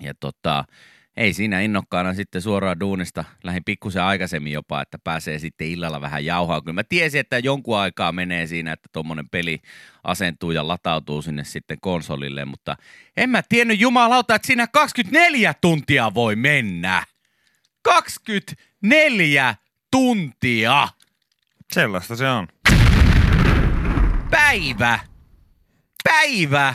ja 0.00 0.14
tota, 0.20 0.64
ei 1.16 1.32
siinä 1.32 1.60
innokkaana 1.60 2.14
sitten 2.14 2.42
suoraan 2.42 2.80
duunista, 2.80 3.24
lähdin 3.44 3.64
pikkusen 3.64 4.02
aikaisemmin 4.02 4.52
jopa, 4.52 4.82
että 4.82 4.98
pääsee 5.04 5.38
sitten 5.38 5.66
illalla 5.66 6.00
vähän 6.00 6.24
jauhaa. 6.24 6.60
Kyllä 6.60 6.74
mä 6.74 6.84
tiesin, 6.84 7.20
että 7.20 7.38
jonkun 7.38 7.78
aikaa 7.78 8.12
menee 8.12 8.46
siinä, 8.46 8.72
että 8.72 8.88
tuommoinen 8.92 9.28
peli 9.28 9.58
asentuu 10.04 10.50
ja 10.50 10.68
latautuu 10.68 11.22
sinne 11.22 11.44
sitten 11.44 11.78
konsolille, 11.80 12.44
mutta 12.44 12.76
en 13.16 13.30
mä 13.30 13.42
tiennyt 13.48 13.80
jumalauta, 13.80 14.34
että 14.34 14.46
siinä 14.46 14.66
24 14.66 15.54
tuntia 15.60 16.14
voi 16.14 16.36
mennä. 16.36 17.04
24 17.82 19.54
tuntia! 19.90 20.88
Sellaista 21.72 22.16
se 22.16 22.28
on. 22.28 22.48
Päivä! 24.30 24.98
Päivä! 26.04 26.74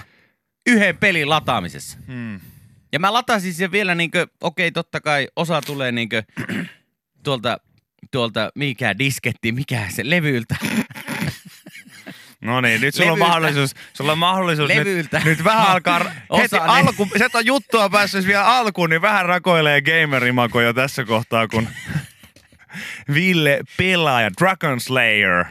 Yhden 0.67 0.97
pelin 0.97 1.29
lataamisessa. 1.29 1.97
Hmm. 2.07 2.39
Ja 2.95 2.99
mä 2.99 3.13
latasin 3.13 3.53
sen 3.53 3.71
vielä 3.71 3.95
niinkö, 3.95 4.27
okei 4.41 4.71
totta 4.71 5.01
kai 5.01 5.27
osa 5.35 5.61
tulee 5.61 5.91
niinkö 5.91 6.23
tuolta, 7.23 7.57
tuolta 8.11 8.51
mikä 8.55 8.97
disketti, 8.99 9.51
mikä 9.51 9.85
se 9.89 10.09
levyltä. 10.09 10.55
No 12.41 12.61
niin, 12.61 12.81
nyt 12.81 12.95
sulla 12.95 13.11
on 13.11 13.19
Levyltä. 13.19 13.29
mahdollisuus, 13.29 13.71
sulla 13.93 14.11
on 14.11 14.17
mahdollisuus 14.17 14.69
nyt, 14.69 15.07
nyt 15.25 15.43
vähän 15.43 15.67
alkaa, 15.67 15.99
heti 16.37 16.55
Osa 16.55 16.63
alku, 16.63 17.07
se 17.17 17.27
on 17.33 17.45
juttua 17.45 17.89
päässyt 17.89 18.27
vielä 18.27 18.45
alkuun, 18.45 18.89
niin 18.89 19.01
vähän 19.01 19.25
rakoilee 19.25 19.81
gamerimako 19.81 20.61
jo 20.61 20.73
tässä 20.73 21.05
kohtaa, 21.05 21.47
kun 21.47 21.67
Ville 23.13 23.61
pelaaja, 23.77 24.29
Dragon 24.39 24.79
Slayer, 24.79 25.45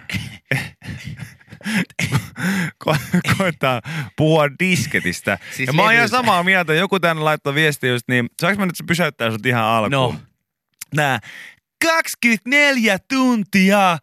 ko- 2.84 3.34
koittaa 3.38 3.82
puhua 4.16 4.50
disketistä. 4.58 5.38
Siis 5.50 5.66
ja 5.66 5.72
mä 5.72 5.82
oon 5.82 5.92
ihan 5.92 6.08
samaa 6.08 6.42
mieltä, 6.42 6.74
joku 6.74 7.00
tänne 7.00 7.22
laittoi 7.22 7.54
viestiä 7.54 7.90
just 7.90 8.08
niin, 8.08 8.30
saanko 8.40 8.60
mä 8.60 8.66
nyt 8.66 8.76
se 8.76 8.84
pysäyttää 8.84 9.30
sut 9.30 9.46
ihan 9.46 9.64
alkuun? 9.64 9.90
No. 9.90 10.14
Nää 10.94 11.20
24 11.86 12.98
tuntia, 12.98 13.98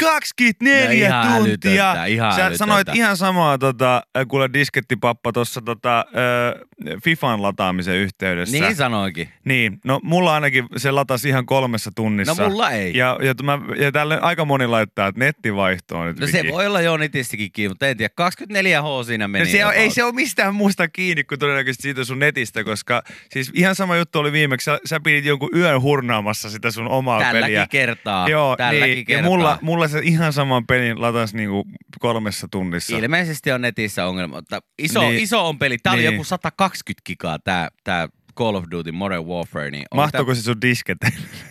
24 0.00 0.84
No 0.86 0.90
ihan 0.92 1.26
tuntia. 1.44 1.90
älytöntä, 1.90 2.04
ihan 2.06 2.32
Sä 2.32 2.36
älytöntä. 2.40 2.58
sanoit 2.58 2.88
ihan 2.94 3.16
samaa, 3.16 3.58
tota, 3.58 4.02
äh, 4.18 4.26
kuule 4.28 4.50
diskettipappa 4.52 5.32
tuossa 5.32 5.60
tota, 5.60 5.98
äh, 5.98 6.94
Fifan 7.04 7.42
lataamisen 7.42 7.94
yhteydessä. 7.96 8.56
Niin 8.58 8.76
sanoinkin. 8.76 9.28
Niin, 9.44 9.78
no 9.84 10.00
mulla 10.02 10.34
ainakin 10.34 10.66
se 10.76 10.90
latasi 10.90 11.28
ihan 11.28 11.46
kolmessa 11.46 11.90
tunnissa. 11.94 12.42
No 12.42 12.48
mulla 12.48 12.70
ei. 12.70 12.96
Ja, 12.96 13.18
ja, 13.22 13.34
mä, 13.42 13.58
ja 13.76 13.92
tälle 13.92 14.18
aika 14.20 14.44
moni 14.44 14.66
laittaa, 14.66 15.06
että 15.08 15.18
nettivaihto 15.18 15.98
on 15.98 16.06
nyt 16.06 16.20
No 16.20 16.26
se 16.26 16.42
viki. 16.42 16.52
voi 16.52 16.66
olla 16.66 16.80
jo 16.80 16.96
netistäkin 16.96 17.52
kiinni, 17.52 17.68
mutta 17.68 17.86
en 17.88 17.96
tiedä. 17.96 18.14
24H 18.20 19.04
siinä 19.06 19.28
meni. 19.28 19.44
No 19.44 19.50
se 19.50 19.66
on, 19.66 19.74
ei 19.74 19.90
se 19.90 20.04
ole 20.04 20.12
mistään 20.12 20.54
muusta 20.54 20.88
kiinni 20.88 21.24
kuin 21.24 21.38
todennäköisesti 21.38 21.82
siitä 21.82 22.04
sun 22.04 22.18
netistä, 22.18 22.64
koska 22.64 23.02
siis 23.30 23.50
ihan 23.54 23.74
sama 23.74 23.96
juttu 23.96 24.18
oli 24.18 24.32
viimeksi. 24.32 24.64
Sä, 24.64 24.78
sä 24.84 25.00
pidit 25.00 25.24
jonkun 25.24 25.48
yön 25.56 25.82
hurnaamassa 25.82 26.50
sitä 26.50 26.70
sun 26.70 26.88
omaa 26.88 27.20
Tälläkin 27.20 27.42
peliä. 27.44 27.66
kertaa. 27.70 28.28
Joo, 28.28 28.56
Tälläkin 28.56 28.94
niin, 28.94 29.04
kertaa. 29.06 29.22
ja 29.24 29.30
mulla, 29.30 29.58
mulla 29.62 29.88
se 29.90 30.00
ihan 30.02 30.32
saman 30.32 30.66
pelin 30.66 31.00
latas 31.00 31.34
niinku 31.34 31.64
kolmessa 32.00 32.48
tunnissa. 32.50 32.96
Ilmeisesti 32.96 33.52
on 33.52 33.60
netissä 33.60 34.06
ongelma, 34.06 34.36
mutta 34.36 34.60
iso, 34.78 35.00
Niin. 35.00 35.20
iso 35.22 35.48
on 35.48 35.58
peli. 35.58 35.78
Tää 35.78 35.92
oli 35.92 36.02
Niin. 36.02 36.12
joku 36.12 36.24
120 36.24 37.02
gigaa 37.06 37.38
tää, 37.38 37.68
tää 37.84 38.08
Call 38.38 38.54
of 38.54 38.64
Duty 38.70 38.92
Modern 38.92 39.24
Warfare. 39.24 39.70
Niin 39.70 39.84
oli 39.90 39.96
Mahtuuko 40.02 40.34
se 40.34 40.42
sun 40.42 40.60
disket? 40.60 40.98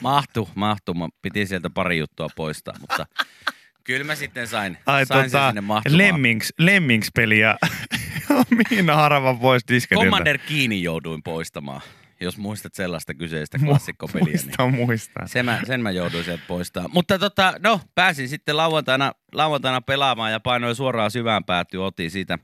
Mahtu, 0.02 0.50
mahtu. 0.56 0.94
Mä 0.94 1.08
piti 1.22 1.46
sieltä 1.46 1.70
pari 1.70 1.98
juttua 1.98 2.28
poistaa, 2.36 2.74
mutta 2.82 3.06
kyllä 3.84 4.04
mä 4.04 4.16
sitten 4.16 4.48
sain, 4.48 4.78
Ai 4.86 5.06
sain 5.06 5.22
sen 5.30 5.32
tota, 5.32 5.50
sinne 5.50 5.62
mahtumaan. 5.62 5.98
Lemmings, 5.98 6.54
Lemmings-peliä. 6.58 7.56
Miina 8.70 8.96
harava 8.96 9.34
pois 9.34 9.64
disketiltä. 9.68 10.04
Commander 10.06 10.38
Kiini 10.38 10.84
jouduin 10.84 11.24
poistamaan, 11.24 11.82
jos 12.22 12.38
muistat 12.38 12.74
sellaista 12.74 13.14
kyseistä 13.14 13.60
klassikkopeliä. 13.66 14.26
Niin 14.26 14.46
Muista, 14.46 14.68
muista. 14.68 15.20
sen, 15.26 15.46
mä, 15.46 15.62
sen 15.68 15.82
mä 15.82 15.92
jouduin 15.92 16.24
sieltä 16.24 16.44
poistamaan. 16.48 16.92
Mutta 16.94 17.20
tota, 17.20 17.54
no, 17.60 17.82
pääsin 17.96 18.30
sitten 18.30 18.58
lauantaina, 18.58 19.12
lauantaina 19.34 19.82
pelaamaan 19.82 20.32
ja 20.32 20.40
painoin 20.40 20.76
suoraan 20.76 21.12
syvään 21.12 21.44
päätyyn, 21.44 21.84
otin 21.84 22.12
siitä 22.12 22.40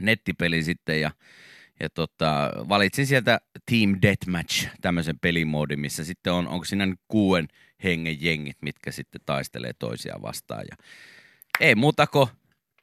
nettipelin 0.00 0.64
sitten 0.64 1.00
ja, 1.00 1.10
ja 1.80 1.90
tota, 1.90 2.50
valitsin 2.68 3.06
sieltä 3.06 3.40
Team 3.70 3.98
Deathmatch, 4.02 4.68
tämmöisen 4.80 5.18
pelimoodin, 5.18 5.80
missä 5.80 6.04
sitten 6.04 6.32
on, 6.32 6.48
onko 6.48 6.64
siinä 6.64 6.86
nyt 6.86 7.00
kuuden 7.08 7.48
hengen 7.84 8.22
jengit, 8.22 8.56
mitkä 8.62 8.92
sitten 8.92 9.20
taistelee 9.26 9.72
toisiaan 9.78 10.22
vastaan. 10.22 10.64
Ja 10.70 10.76
ei 11.60 11.74
muuta 11.74 12.06
kuin 12.06 12.28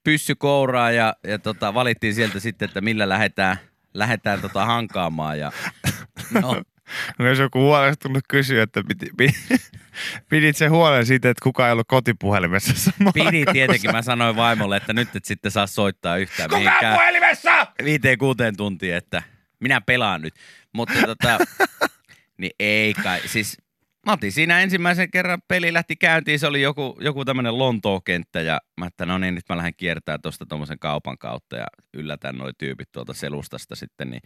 pyssy 0.03 0.35
kouraa 0.35 0.91
ja, 0.91 1.15
ja 1.27 1.39
tota, 1.39 1.73
valittiin 1.73 2.15
sieltä 2.15 2.39
sitten, 2.39 2.65
että 2.65 2.81
millä 2.81 3.09
lähdetään, 3.09 3.57
lähdetään 3.93 4.41
tota 4.41 4.65
hankaamaan. 4.65 5.39
Ja, 5.39 5.51
no, 6.31 6.61
jos 7.29 7.39
joku 7.39 7.59
huolestunut 7.59 8.23
kysyy, 8.29 8.61
että 8.61 8.83
piti, 8.87 9.09
piti, 9.17 9.37
pidit 10.29 10.57
se 10.57 10.67
huolen 10.67 11.05
siitä, 11.05 11.29
että 11.29 11.43
kukaan 11.43 11.67
ei 11.67 11.71
ollut 11.71 11.87
kotipuhelimessa 11.87 12.73
samaan 12.75 13.13
Pidi 13.13 13.45
kun 13.45 13.53
tietenkin. 13.53 13.91
Mä 13.91 14.01
sanoin 14.01 14.35
vaimolle, 14.35 14.77
että 14.77 14.93
nyt 14.93 15.15
et 15.15 15.25
sitten 15.25 15.51
saa 15.51 15.67
soittaa 15.67 16.17
yhtään 16.17 16.49
Kukaan 16.49 16.63
mihinkään 16.63 16.93
puhelimessa! 16.93 17.67
viiteen 17.83 18.17
kuuteen 18.17 18.57
tuntiin, 18.57 18.95
että 18.95 19.23
minä 19.59 19.81
pelaan 19.81 20.21
nyt. 20.21 20.33
Mutta 20.73 21.01
tota, 21.05 21.37
niin 22.39 22.51
ei 22.59 22.93
kai. 22.93 23.21
Siis 23.25 23.57
mä 24.05 24.13
otin 24.13 24.31
siinä 24.31 24.59
ensimmäisen 24.59 25.11
kerran 25.11 25.41
peli 25.47 25.73
lähti 25.73 25.95
käyntiin, 25.95 26.39
se 26.39 26.47
oli 26.47 26.61
joku, 26.61 26.97
joku 27.01 27.25
tämmöinen 27.25 27.57
Lontoo-kenttä 27.57 28.41
ja 28.41 28.59
mä 28.77 28.87
että 28.87 29.05
no 29.05 29.17
niin, 29.17 29.35
nyt 29.35 29.43
mä 29.49 29.57
lähden 29.57 29.75
kiertämään 29.77 30.21
tuosta 30.21 30.45
tuommoisen 30.45 30.79
kaupan 30.79 31.17
kautta 31.17 31.55
ja 31.55 31.65
yllätän 31.93 32.35
noi 32.35 32.51
tyypit 32.57 32.91
tuolta 32.91 33.13
selustasta 33.13 33.75
sitten, 33.75 34.09
niin 34.09 34.21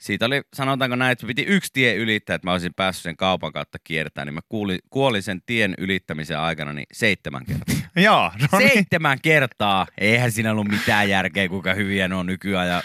siitä 0.00 0.26
oli, 0.26 0.42
sanotaanko 0.54 0.96
näin, 0.96 1.12
että 1.12 1.26
piti 1.26 1.42
yksi 1.42 1.72
tie 1.72 1.94
ylittää, 1.94 2.34
että 2.34 2.48
mä 2.48 2.52
olisin 2.52 2.74
päässyt 2.74 3.02
sen 3.02 3.16
kaupan 3.16 3.52
kautta 3.52 3.78
kiertämään, 3.84 4.26
niin 4.26 4.34
mä 4.34 4.40
kuulin, 4.48 4.78
kuolin 4.90 5.22
sen 5.22 5.42
tien 5.46 5.74
ylittämisen 5.78 6.38
aikana 6.38 6.72
niin 6.72 6.86
seitsemän 6.92 7.46
kertaa. 7.46 7.74
Joo, 8.04 8.30
no 8.52 8.58
niin. 8.58 8.70
Seitsemän 8.70 9.18
kertaa. 9.22 9.86
Eihän 9.98 10.32
siinä 10.32 10.52
ollut 10.52 10.68
mitään 10.68 11.08
järkeä, 11.08 11.48
kuinka 11.48 11.74
hyviä 11.74 12.08
ne 12.08 12.14
on 12.14 12.26
nykyään. 12.26 12.68
Ja 12.68 12.82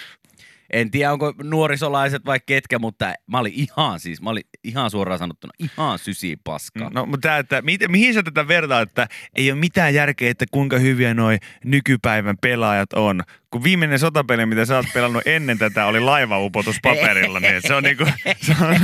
en 0.73 0.91
tiedä, 0.91 1.11
onko 1.11 1.33
nuorisolaiset 1.43 2.25
vai 2.25 2.39
ketkä, 2.45 2.79
mutta 2.79 3.13
mä 3.27 3.39
olin 3.39 3.53
ihan 3.55 3.99
siis, 3.99 4.21
mä 4.21 4.29
olin 4.29 4.43
ihan 4.63 4.91
suoraan 4.91 5.19
sanottuna 5.19 5.53
ihan 5.59 5.99
sysi 5.99 6.37
paska. 6.43 6.89
No, 6.93 7.05
mutta 7.05 7.27
tää, 7.27 7.37
että, 7.37 7.61
mi- 7.61 7.77
mihin 7.87 8.13
sä 8.13 8.23
tätä 8.23 8.47
vertaat, 8.47 8.89
että 8.89 9.07
ei 9.35 9.51
ole 9.51 9.59
mitään 9.59 9.93
järkeä, 9.93 10.31
että 10.31 10.45
kuinka 10.51 10.77
hyviä 10.77 11.13
noi 11.13 11.37
nykypäivän 11.63 12.37
pelaajat 12.41 12.93
on. 12.93 13.23
Kun 13.51 13.63
viimeinen 13.63 13.99
sotapeli, 13.99 14.45
mitä 14.45 14.65
sä 14.65 14.75
oot 14.75 14.85
pelannut 14.93 15.23
ennen 15.25 15.57
tätä, 15.57 15.85
oli 15.85 15.99
laivaupotus 15.99 16.75
paperilla, 16.81 17.39
niin 17.39 17.61
se 17.67 17.73
on 17.73 17.83
niinku, 17.83 18.05
se 18.41 18.55
on, 18.61 18.75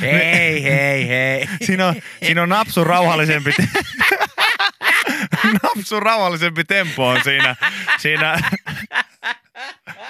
hei, 0.00 0.62
hei, 0.62 1.08
hei. 1.08 1.48
siinä 1.62 1.86
on, 1.86 1.94
siinä 2.22 2.42
on 2.42 2.48
napsu 2.48 2.84
rauhallisempi, 2.84 3.50
napsu 5.62 6.00
rauhallisempi 6.00 6.64
tempo 6.64 7.08
on 7.08 7.20
siinä, 7.24 7.56
siinä, 7.98 8.38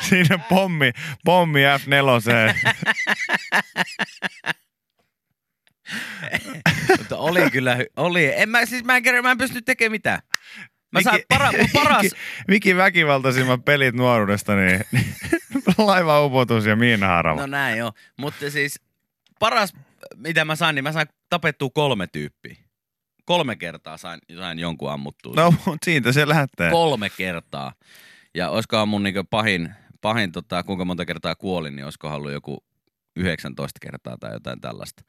Siinä 0.08 0.38
pommi, 0.38 0.92
pommi 1.24 1.60
F4. 1.60 2.72
Mutta 6.98 7.16
oli 7.16 7.50
kyllä, 7.50 7.76
oli. 7.96 8.32
En 8.34 8.48
mä, 8.48 8.66
siis 8.66 8.84
mä 8.84 8.96
en, 8.96 9.02
kerran, 9.02 9.24
mä 9.24 9.30
en 9.30 9.38
pysty 9.38 9.62
tekemään 9.62 9.92
mitään. 9.92 10.20
Mä 10.92 11.02
saan 11.02 11.18
para, 11.28 11.50
paras, 11.72 12.06
Viki 12.48 12.76
väkivaltaisimmat 12.76 13.64
pelit 13.64 13.94
nuoruudesta, 13.94 14.56
niin 14.56 14.84
laivaupotus 15.78 16.66
ja 16.66 16.76
miinaharava. 16.76 17.40
no 17.40 17.46
näin 17.46 17.78
joo. 17.78 17.92
Mutta 18.16 18.50
siis 18.50 18.80
paras, 19.38 19.72
mitä 20.16 20.44
mä 20.44 20.56
sain, 20.56 20.74
niin 20.74 20.82
mä 20.82 20.92
sain 20.92 21.08
tapettua 21.30 21.70
kolme 21.74 22.06
tyyppiä. 22.06 22.56
Kolme 23.24 23.56
kertaa 23.56 23.96
sain, 23.96 24.20
sain 24.38 24.58
jonkun 24.58 24.90
ammuttua. 24.90 25.34
No, 25.36 25.50
mutta 25.50 25.84
siitä 25.84 26.12
se 26.12 26.28
lähtee. 26.28 26.70
Kolme 26.70 27.10
kertaa. 27.10 27.72
Ja 28.34 28.50
olisikohan 28.50 28.88
mun 28.88 29.02
niinku 29.02 29.24
pahin, 29.30 29.74
pahin 30.00 30.32
tota, 30.32 30.62
kuinka 30.62 30.84
monta 30.84 31.06
kertaa 31.06 31.34
kuolin, 31.34 31.76
niin 31.76 31.84
olisikohan 31.84 32.16
ollut 32.16 32.32
joku 32.32 32.64
19 33.16 33.78
kertaa 33.82 34.16
tai 34.20 34.32
jotain 34.32 34.60
tällaista. 34.60 35.02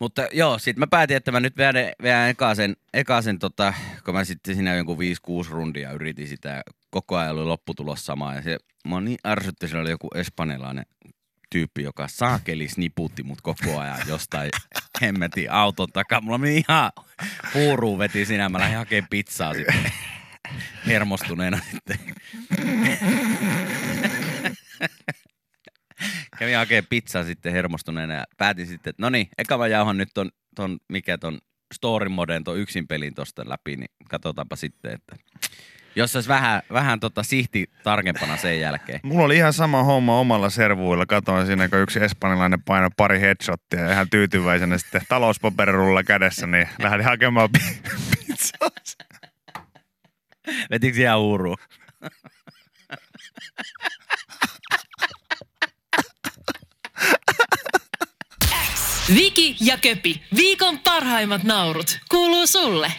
Mutta 0.00 0.26
joo, 0.32 0.58
sit 0.58 0.76
mä 0.76 0.86
päätin, 0.86 1.16
että 1.16 1.32
mä 1.32 1.40
nyt 1.40 1.56
vedän, 1.56 1.92
vedän 2.02 2.28
ekasen, 2.28 2.76
ekasen 2.94 3.38
tota, 3.38 3.74
kun 4.04 4.14
mä 4.14 4.24
sitten 4.24 4.54
siinä 4.54 4.74
jonkun 4.74 4.98
5-6 4.98 5.50
rundia 5.50 5.92
yritin 5.92 6.28
sitä, 6.28 6.62
koko 6.90 7.16
ajan 7.16 7.36
oli 7.36 7.44
lopputulos 7.44 8.06
sama. 8.06 8.34
Ja 8.34 8.42
se, 8.42 8.58
mä 8.88 9.00
niin 9.00 9.18
ärsytti, 9.26 9.68
siellä 9.68 9.82
oli 9.82 9.90
joku 9.90 10.08
espanjalainen 10.14 10.86
tyyppi, 11.50 11.82
joka 11.82 12.08
saakelis 12.08 12.78
niputti 12.78 13.22
mut 13.22 13.40
koko 13.40 13.78
ajan 13.78 13.98
jostain 14.06 14.50
hemmetin 15.02 15.50
auton 15.50 15.88
takaa. 15.92 16.20
Mulla 16.20 16.38
meni 16.38 16.64
ihan 16.68 16.92
huuruun 17.54 17.98
veti 17.98 18.24
siinä, 18.24 18.48
mä 18.48 18.58
lähdin 18.58 18.78
hakemaan 18.78 19.08
pizzaa 19.10 19.54
sitten 19.54 19.92
hermostuneena 20.86 21.58
sitten. 21.70 21.98
Kävin 26.38 26.56
hakemaan 26.56 26.86
pizzaa 26.90 27.24
sitten 27.24 27.52
hermostuneena 27.52 28.14
ja 28.14 28.24
päätin 28.38 28.66
sitten, 28.66 28.90
että 28.90 29.02
no 29.02 29.10
niin, 29.10 29.28
eka 29.38 29.58
mä 29.58 29.66
jauhan 29.66 29.96
nyt 29.98 30.08
ton, 30.14 30.30
ton 30.54 30.78
mikä 30.88 31.18
ton 31.18 31.38
story 31.74 32.08
moden, 32.08 32.44
ton 32.44 32.58
yksin 32.58 32.86
pelin 32.86 33.14
tosta 33.14 33.42
läpi, 33.48 33.76
niin 33.76 33.90
katsotaanpa 34.08 34.56
sitten, 34.56 34.92
että 34.92 35.16
jos 35.96 36.16
olisi 36.16 36.28
vähän, 36.28 36.62
vähän 36.72 37.00
tota 37.00 37.22
sihti 37.22 37.70
tarkempana 37.84 38.36
sen 38.36 38.60
jälkeen. 38.60 39.00
Mulla 39.02 39.24
oli 39.24 39.36
ihan 39.36 39.52
sama 39.52 39.82
homma 39.82 40.18
omalla 40.18 40.50
servuilla. 40.50 41.06
Katoin 41.06 41.46
siinä, 41.46 41.68
kun 41.68 41.78
yksi 41.78 42.04
espanjalainen 42.04 42.62
paino 42.62 42.88
pari 42.96 43.20
headshottia 43.20 43.92
ihan 43.92 44.10
tyytyväisenä 44.10 44.78
sitten 44.78 45.02
talouspaperirulla 45.08 46.02
kädessä, 46.02 46.46
niin 46.46 46.68
lähdin 46.82 47.04
hakemaan 47.04 47.48
pi- 47.52 47.90
pizzaa. 48.26 48.68
Vetikö 50.70 51.00
ihan 51.00 51.18
huuruun? 51.18 51.56
Viki 59.14 59.56
ja 59.60 59.78
Köpi, 59.78 60.22
viikon 60.36 60.78
parhaimmat 60.78 61.42
naurut, 61.42 61.98
kuuluu 62.08 62.46
sulle. 62.46 62.92